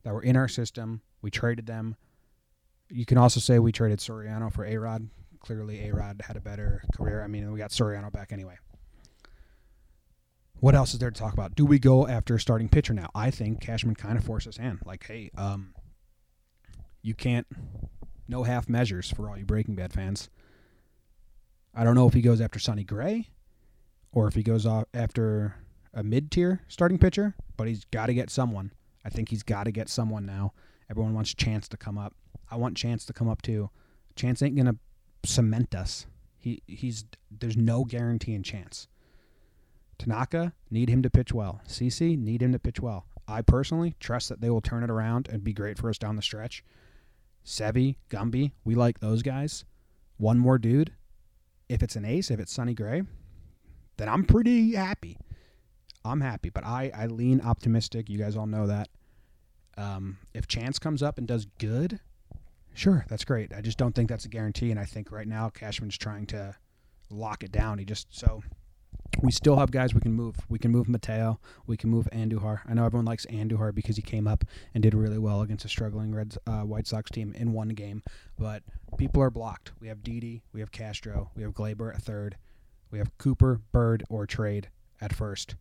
that 0.04 0.14
were 0.14 0.24
in 0.24 0.36
our 0.38 0.48
system, 0.48 1.02
we 1.22 1.30
traded 1.30 1.66
them. 1.66 1.96
You 2.90 3.06
can 3.06 3.18
also 3.18 3.40
say 3.40 3.60
we 3.60 3.72
traded 3.72 4.00
Soriano 4.00 4.52
for 4.52 4.66
A 4.66 4.78
Rod. 4.78 5.10
Clearly, 5.40 5.90
A 5.90 5.94
Rod 5.94 6.22
had 6.26 6.38
a 6.38 6.42
better 6.42 6.84
career. 6.96 7.22
I 7.22 7.28
mean, 7.28 7.52
we 7.52 7.60
got 7.60 7.72
Soriano 7.72 8.12
back 8.12 8.32
anyway. 8.32 8.58
What 10.63 10.76
else 10.76 10.93
is 10.93 10.99
there 10.99 11.12
to 11.12 11.19
talk 11.19 11.34
about? 11.34 11.56
Do 11.56 11.65
we 11.65 11.78
go 11.78 12.08
after 12.08 12.36
a 12.36 12.39
starting 12.39 12.69
pitcher 12.69 12.93
now? 12.93 13.10
I 13.13 13.32
think 13.32 13.60
Cashman 13.60 13.95
kind 13.95 14.17
of 14.17 14.23
forced 14.23 14.45
his 14.45 14.56
hand. 14.56 14.80
Like, 14.86 15.06
hey, 15.06 15.30
um, 15.38 15.76
you 17.02 17.13
can't, 17.13 17.45
no 18.30 18.43
half 18.43 18.69
measures 18.69 19.12
for 19.12 19.30
all 19.30 19.38
you 19.38 19.43
Breaking 19.43 19.76
Bad 19.76 19.91
fans. 19.91 20.30
I 21.76 21.84
don't 21.84 21.95
know 21.95 22.08
if 22.08 22.13
he 22.13 22.21
goes 22.21 22.39
after 22.39 22.60
Sonny 22.60 22.86
Gray 22.86 23.28
or 24.13 24.26
if 24.30 24.36
he 24.36 24.41
goes 24.41 24.65
off 24.65 24.86
after 24.93 25.56
a 25.93 26.02
mid 26.02 26.32
tier 26.32 26.62
starting 26.69 26.97
pitcher, 26.97 27.36
but 27.58 27.67
he's 27.67 27.84
got 27.91 28.06
to 28.06 28.13
get 28.13 28.30
someone. 28.30 28.71
I 29.04 29.10
think 29.10 29.28
he's 29.28 29.43
got 29.43 29.65
to 29.65 29.71
get 29.73 29.89
someone 29.89 30.26
now. 30.26 30.54
Everyone 30.89 31.13
wants 31.13 31.34
Chance 31.34 31.67
to 31.67 31.78
come 31.78 31.97
up. 31.97 32.13
I 32.49 32.56
want 32.56 32.78
Chance 32.78 33.04
to 33.08 33.12
come 33.12 33.28
up 33.28 33.41
too. 33.41 33.69
Chance 34.15 34.41
ain't 34.41 34.56
gonna 34.56 34.78
cement 35.26 35.76
us. 35.76 36.06
He 36.38 36.63
he's 36.67 37.04
there's 37.30 37.58
no 37.58 37.84
guarantee 37.84 38.34
in 38.34 38.43
Chance. 38.43 38.88
Tanaka, 40.04 40.52
need 40.70 40.89
him 40.89 41.02
to 41.02 41.10
pitch 41.10 41.34
well. 41.34 41.62
CC, 41.66 42.18
need 42.18 42.42
him 42.42 42.52
to 42.52 42.60
pitch 42.60 42.82
well. 42.82 43.06
I 43.26 43.42
personally 43.42 43.96
trust 44.02 44.28
that 44.28 44.42
they 44.42 44.50
will 44.50 44.60
turn 44.60 44.84
it 44.84 44.89
around 44.89 45.30
and 45.30 45.46
be 45.46 45.54
great 45.54 45.78
for 45.78 45.89
us 45.89 45.98
down 45.98 46.18
the 46.18 46.22
stretch. 46.22 46.62
Sevy, 47.46 47.96
Gumby, 48.10 48.52
we 48.66 48.76
like 48.76 49.00
those 49.00 49.22
guys. 49.22 49.63
One 50.18 50.39
more 50.39 50.58
dude. 50.58 50.92
If 51.70 51.82
it's 51.82 51.96
an 51.96 52.04
ace, 52.04 52.30
if 52.30 52.39
it's 52.42 52.52
Sonny 52.52 52.74
Gray, 52.74 53.04
then 53.96 54.10
I'm 54.10 54.26
pretty 54.26 54.74
happy. 54.76 55.18
I'm 56.04 56.20
happy, 56.20 56.50
but 56.50 56.66
I, 56.66 56.92
I 56.94 57.06
lean 57.06 57.39
optimistic. 57.39 58.10
You 58.10 58.18
guys 58.18 58.36
all 58.36 58.46
know 58.46 58.68
that. 58.68 58.89
Um, 59.78 60.18
if 60.34 60.48
Chance 60.48 60.80
comes 60.80 61.02
up 61.02 61.18
and 61.18 61.26
does 61.26 61.48
good, 61.60 62.02
sure, 62.74 63.06
that's 63.08 63.24
great. 63.24 63.54
I 63.54 63.62
just 63.62 63.78
don't 63.78 63.96
think 63.96 64.10
that's 64.10 64.26
a 64.26 64.30
guarantee, 64.30 64.70
and 64.70 64.80
I 64.80 64.86
think 64.86 65.13
right 65.13 65.28
now 65.28 65.50
Cashman's 65.50 65.98
trying 65.98 66.26
to 66.28 66.58
lock 67.10 67.42
it 67.42 67.54
down. 67.54 67.80
He 67.80 67.86
just 67.86 68.08
so 68.13 68.44
we 69.21 69.32
still 69.32 69.58
have 69.58 69.71
guys 69.71 69.93
we 69.93 70.02
can 70.02 70.13
move. 70.13 70.36
We 70.49 70.60
can 70.60 70.71
move 70.71 70.88
Mateo. 70.88 71.39
We 71.67 71.78
can 71.78 71.89
move 71.89 72.08
Andujar. 72.12 72.62
I 72.67 72.73
know 72.73 72.86
everyone 72.86 73.06
likes 73.06 73.26
Andujar 73.28 73.73
because 73.73 73.95
he 73.95 74.02
came 74.02 74.28
up 74.28 74.43
and 74.73 74.82
did 74.82 74.93
really 74.93 75.17
well 75.17 75.41
against 75.41 75.65
a 75.65 75.69
struggling 75.69 76.13
Reds 76.13 76.38
uh, 76.47 76.62
White 76.62 76.88
Sox 76.88 77.12
team 77.12 77.34
in 77.38 77.54
one 77.54 77.69
game. 77.69 78.04
But 78.38 78.63
people 78.97 79.21
are 79.21 79.30
blocked. 79.30 79.71
We 79.80 79.88
have 79.88 80.04
Didi. 80.04 80.43
We 80.52 80.60
have 80.60 80.71
Castro. 80.71 81.32
We 81.36 81.43
have 81.43 81.54
Gleyber 81.54 81.93
at 81.93 82.02
third. 82.02 82.38
We 82.91 82.97
have 82.99 83.17
Cooper, 83.17 83.62
Bird, 83.71 84.04
or 84.10 84.26
Trade 84.26 84.69
at 85.02 85.15
first. 85.15 85.56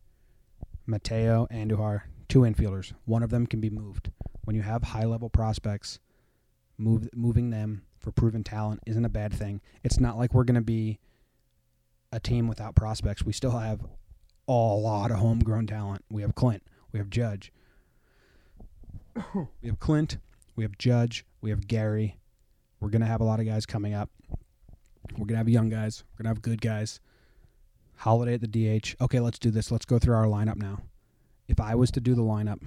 Mateo, 0.85 1.47
Andujar, 1.51 2.03
two 2.27 2.41
infielders. 2.41 2.93
One 3.05 3.23
of 3.23 3.29
them 3.29 3.47
can 3.47 3.61
be 3.61 3.69
moved. 3.69 4.11
When 4.43 4.55
you 4.55 4.61
have 4.61 4.83
high 4.83 5.05
level 5.05 5.29
prospects, 5.29 5.99
move 6.77 7.07
moving 7.13 7.49
them 7.49 7.83
for 7.97 8.11
proven 8.11 8.43
talent 8.43 8.81
isn't 8.85 9.05
a 9.05 9.09
bad 9.09 9.33
thing. 9.33 9.61
It's 9.83 9.99
not 9.99 10.17
like 10.17 10.33
we're 10.33 10.43
going 10.43 10.55
to 10.55 10.61
be 10.61 10.99
a 12.13 12.19
team 12.19 12.47
without 12.47 12.75
prospects. 12.75 13.23
We 13.23 13.33
still 13.33 13.57
have 13.57 13.81
a 14.47 14.51
lot 14.51 15.11
of 15.11 15.17
homegrown 15.17 15.67
talent. 15.67 16.05
We 16.09 16.21
have 16.21 16.35
Clint. 16.35 16.63
We 16.91 16.99
have 16.99 17.09
Judge. 17.09 17.51
we 19.33 19.69
have 19.69 19.79
Clint. 19.79 20.17
We 20.55 20.63
have 20.63 20.77
Judge. 20.77 21.25
We 21.41 21.49
have 21.49 21.67
Gary. 21.67 22.17
We're 22.79 22.89
going 22.89 23.01
to 23.01 23.07
have 23.07 23.21
a 23.21 23.25
lot 23.25 23.39
of 23.39 23.45
guys 23.45 23.65
coming 23.65 23.93
up. 23.93 24.09
We're 25.13 25.25
going 25.25 25.29
to 25.29 25.37
have 25.37 25.49
young 25.49 25.69
guys. 25.69 26.03
We're 26.11 26.23
going 26.23 26.33
to 26.33 26.35
have 26.35 26.41
good 26.41 26.61
guys. 26.61 26.99
Holliday 27.97 28.35
at 28.35 28.41
the 28.41 28.47
DH. 28.79 28.95
Okay, 29.01 29.19
let's 29.19 29.39
do 29.39 29.51
this. 29.51 29.71
Let's 29.71 29.85
go 29.85 29.99
through 29.99 30.15
our 30.15 30.25
lineup 30.25 30.57
now. 30.57 30.81
If 31.47 31.59
I 31.59 31.75
was 31.75 31.91
to 31.91 31.99
do 31.99 32.15
the 32.15 32.21
lineup, 32.21 32.59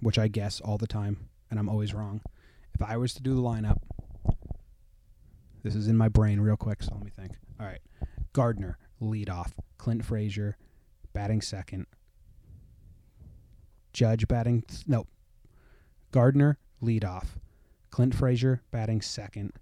which 0.00 0.18
I 0.18 0.28
guess 0.28 0.60
all 0.60 0.78
the 0.78 0.86
time, 0.86 1.28
and 1.50 1.58
I'm 1.58 1.68
always 1.68 1.94
wrong, 1.94 2.20
if 2.74 2.82
I 2.82 2.96
was 2.96 3.14
to 3.14 3.22
do 3.22 3.34
the 3.34 3.42
lineup, 3.42 3.78
this 5.62 5.74
is 5.74 5.86
in 5.86 5.96
my 5.96 6.08
brain 6.08 6.40
real 6.40 6.56
quick, 6.56 6.82
so 6.82 6.92
let 6.94 7.04
me 7.04 7.10
think. 7.10 7.32
All 7.60 7.66
right. 7.66 7.80
Gardner, 8.32 8.78
lead 9.02 9.28
off. 9.28 9.54
Clint 9.78 10.04
Frazier, 10.04 10.56
batting 11.12 11.42
second. 11.42 11.86
Judge 13.92 14.26
batting, 14.28 14.62
th- 14.62 14.86
no. 14.86 15.06
Gardner, 16.12 16.58
lead 16.80 17.04
off. 17.04 17.38
Clint 17.90 18.14
Frazier, 18.14 18.62
batting 18.70 19.02
second. 19.02 19.52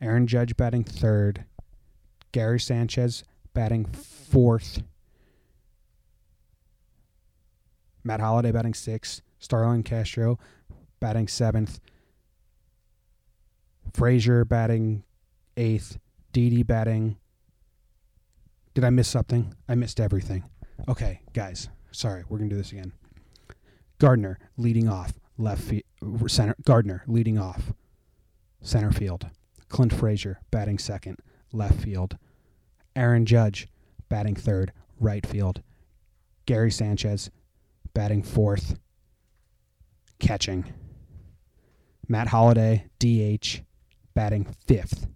Aaron 0.00 0.26
Judge, 0.26 0.56
batting 0.56 0.84
third. 0.84 1.44
Gary 2.32 2.60
Sanchez, 2.60 3.24
batting 3.54 3.86
fourth. 3.86 4.82
Matt 8.04 8.20
Holliday, 8.20 8.52
batting 8.52 8.74
sixth. 8.74 9.22
Starlin 9.38 9.82
Castro, 9.82 10.38
batting 11.00 11.28
seventh. 11.28 11.80
Frazier 13.94 14.44
batting 14.44 15.04
eighth. 15.56 15.98
Didi 16.32 16.62
batting. 16.62 17.16
Did 18.76 18.84
I 18.84 18.90
miss 18.90 19.08
something? 19.08 19.54
I 19.70 19.74
missed 19.74 20.00
everything. 20.00 20.44
Okay, 20.86 21.22
guys. 21.32 21.70
Sorry, 21.92 22.24
we're 22.28 22.36
gonna 22.36 22.50
do 22.50 22.58
this 22.58 22.72
again. 22.72 22.92
Gardner 23.98 24.38
leading 24.58 24.86
off 24.86 25.14
left 25.38 25.62
field. 25.62 26.30
Center. 26.30 26.54
Gardner 26.62 27.02
leading 27.06 27.38
off 27.38 27.72
center 28.60 28.92
field. 28.92 29.30
Clint 29.70 29.94
Frazier 29.94 30.40
batting 30.50 30.78
second 30.78 31.16
left 31.54 31.80
field. 31.80 32.18
Aaron 32.94 33.24
Judge 33.24 33.66
batting 34.10 34.34
third 34.34 34.72
right 35.00 35.26
field. 35.26 35.62
Gary 36.44 36.70
Sanchez 36.70 37.30
batting 37.94 38.22
fourth 38.22 38.78
catching. 40.18 40.66
Matt 42.08 42.28
Holliday, 42.28 42.90
DH, 42.98 43.62
batting 44.12 44.54
fifth. 44.66 45.08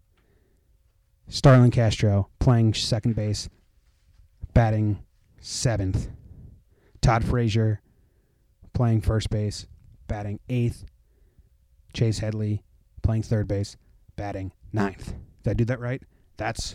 Starlin 1.31 1.71
Castro 1.71 2.29
playing 2.41 2.75
second 2.75 3.15
base, 3.15 3.49
batting 4.53 4.99
seventh. 5.41 6.09
Todd 7.01 7.25
Frazier 7.25 7.81
playing 8.75 9.01
first 9.01 9.31
base, 9.31 9.67
batting 10.09 10.41
eighth. 10.49 10.85
Chase 11.95 12.19
Headley 12.19 12.65
playing 13.03 13.23
third 13.23 13.47
base, 13.47 13.77
batting 14.17 14.53
ninth. 14.73 15.15
Did 15.45 15.51
I 15.51 15.55
do 15.55 15.65
that 15.67 15.79
right? 15.81 16.03
That's 16.37 16.75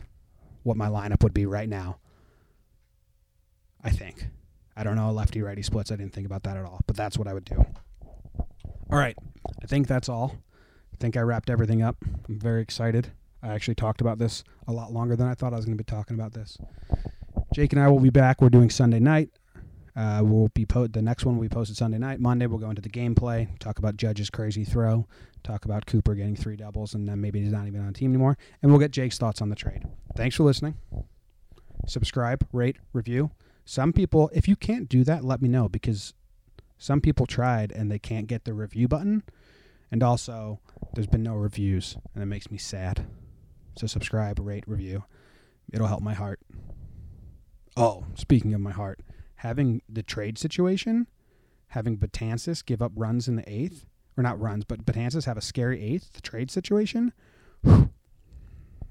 what 0.63 0.77
my 0.77 0.87
lineup 0.87 1.21
would 1.23 1.33
be 1.33 1.45
right 1.45 1.69
now. 1.69 1.99
I 3.83 3.89
think. 3.89 4.27
I 4.75 4.83
don't 4.83 4.95
know 4.95 5.11
lefty 5.11 5.41
righty 5.41 5.63
splits. 5.63 5.91
I 5.91 5.97
didn't 5.97 6.13
think 6.13 6.25
about 6.25 6.43
that 6.43 6.55
at 6.55 6.65
all, 6.65 6.79
but 6.87 6.95
that's 6.95 7.17
what 7.17 7.27
I 7.27 7.33
would 7.33 7.45
do. 7.45 7.65
All 8.89 8.99
right. 8.99 9.17
I 9.61 9.67
think 9.67 9.87
that's 9.87 10.09
all. 10.09 10.37
I 10.93 10.97
think 10.97 11.17
I 11.17 11.21
wrapped 11.21 11.49
everything 11.49 11.81
up. 11.81 11.97
I'm 12.27 12.39
very 12.39 12.61
excited. 12.61 13.11
I 13.45 13.53
actually 13.53 13.75
talked 13.75 14.01
about 14.01 14.17
this 14.17 14.43
a 14.67 14.71
lot 14.71 14.91
longer 14.91 15.15
than 15.15 15.27
I 15.27 15.36
thought 15.36 15.53
I 15.53 15.58
was 15.58 15.65
going 15.65 15.77
to 15.77 15.84
be 15.84 15.88
talking 15.88 16.15
about 16.15 16.34
this. 16.34 16.58
Jake 17.53 17.73
and 17.73 17.81
I 17.81 17.88
will 17.88 17.99
be 17.99 18.10
back. 18.10 18.41
We're 18.41 18.49
doing 18.49 18.71
Sunday 18.71 18.99
night. 18.99 19.29
Uh, 19.95 20.21
we'll 20.23 20.49
be 20.49 20.65
po- 20.65 20.88
the 20.88 21.01
next 21.01 21.25
one 21.25 21.36
will 21.36 21.43
be 21.43 21.49
posted 21.49 21.77
Sunday 21.77 21.99
night. 21.99 22.19
Monday 22.19 22.47
we'll 22.47 22.60
go 22.60 22.69
into 22.69 22.81
the 22.81 22.89
gameplay, 22.89 23.47
talk 23.60 23.77
about 23.77 23.97
Judge's 23.97 24.29
crazy 24.29 24.65
throw, 24.65 25.08
talk 25.43 25.63
about 25.63 25.86
Cooper 25.86 26.15
getting 26.15 26.36
three 26.36 26.55
doubles, 26.58 26.95
and 26.95 27.08
then 27.08 27.21
maybe 27.21 27.39
he's 27.39 27.51
not 27.51 27.67
even 27.67 27.81
on 27.81 27.88
the 27.88 27.93
team 27.93 28.12
anymore. 28.12 28.36
And 28.62 28.71
we'll 28.71 28.79
get 28.79 28.91
Jake's 28.91 29.17
thoughts 29.17 29.41
on 29.41 29.49
the 29.49 29.55
trade. 29.55 29.84
Thanks 30.17 30.36
for 30.36 30.43
listening. 30.43 30.75
Subscribe, 31.86 32.45
rate, 32.51 32.77
review. 32.93 33.29
Some 33.63 33.93
people, 33.93 34.29
if 34.34 34.47
you 34.47 34.55
can't 34.55 34.89
do 34.89 35.03
that, 35.03 35.23
let 35.23 35.41
me 35.41 35.47
know 35.47 35.69
because 35.69 36.13
some 36.77 36.99
people 36.99 37.25
tried 37.25 37.71
and 37.71 37.91
they 37.91 37.99
can't 37.99 38.27
get 38.27 38.43
the 38.43 38.53
review 38.53 38.88
button. 38.88 39.23
And 39.91 40.01
also, 40.01 40.60
there's 40.93 41.08
been 41.08 41.23
no 41.23 41.36
reviews, 41.36 41.95
and 42.13 42.23
it 42.23 42.25
makes 42.25 42.49
me 42.49 42.58
sad. 42.58 43.05
So 43.77 43.88
subscribe, 43.88 44.39
rate, 44.39 44.63
review. 44.67 45.03
It'll 45.71 45.88
help 45.88 46.01
my 46.01 46.13
heart. 46.13 46.39
Oh, 47.77 48.05
speaking 48.15 48.53
of 48.53 48.61
my 48.61 48.71
heart, 48.71 49.01
having 49.35 49.81
the 49.89 50.03
trade 50.03 50.38
situation, 50.38 51.07
having 51.69 51.97
Betances 51.97 52.65
give 52.65 52.81
up 52.81 52.93
runs 52.95 53.27
in 53.27 53.35
the 53.35 53.51
eighth, 53.51 53.85
or 54.17 54.23
not 54.23 54.39
runs, 54.39 54.63
but 54.63 54.85
Betances 54.85 55.25
have 55.25 55.38
a 55.38 55.41
scary 55.41 55.81
eighth, 55.83 56.13
the 56.13 56.21
trade 56.21 56.49
situation, 56.49 57.11
whew, 57.63 57.89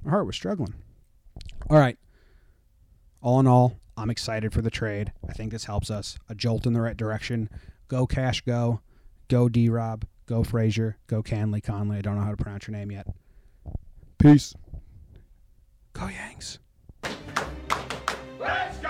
my 0.05 0.11
heart 0.11 0.27
was 0.27 0.37
struggling. 0.37 0.75
All 1.71 1.79
right. 1.79 1.97
All 3.23 3.41
in 3.41 3.47
all, 3.47 3.79
I'm 3.97 4.11
excited 4.11 4.53
for 4.53 4.61
the 4.61 4.71
trade. 4.71 5.13
I 5.27 5.33
think 5.33 5.51
this 5.51 5.65
helps 5.65 5.91
us. 5.91 6.19
A 6.29 6.35
jolt 6.35 6.67
in 6.67 6.75
the 6.75 6.83
right 6.83 6.97
direction. 6.97 7.49
Go 7.89 8.07
Cash, 8.07 8.43
go. 8.43 8.81
Go 9.29 9.49
D 9.49 9.71
Rob. 9.71 10.05
Go 10.27 10.45
Frazier. 10.45 10.99
Go 11.07 11.23
Canley 11.23 11.63
Conley. 11.63 11.99
I 11.99 12.01
don't 12.03 12.17
know 12.17 12.25
how 12.25 12.31
to 12.31 12.37
pronounce 12.37 12.69
your 12.69 12.77
name 12.77 12.91
yet. 12.91 13.07
Peace. 14.19 14.55
Go 15.95 16.09
Yanks! 16.09 16.59
Let's 18.41 18.79
go! 18.79 18.84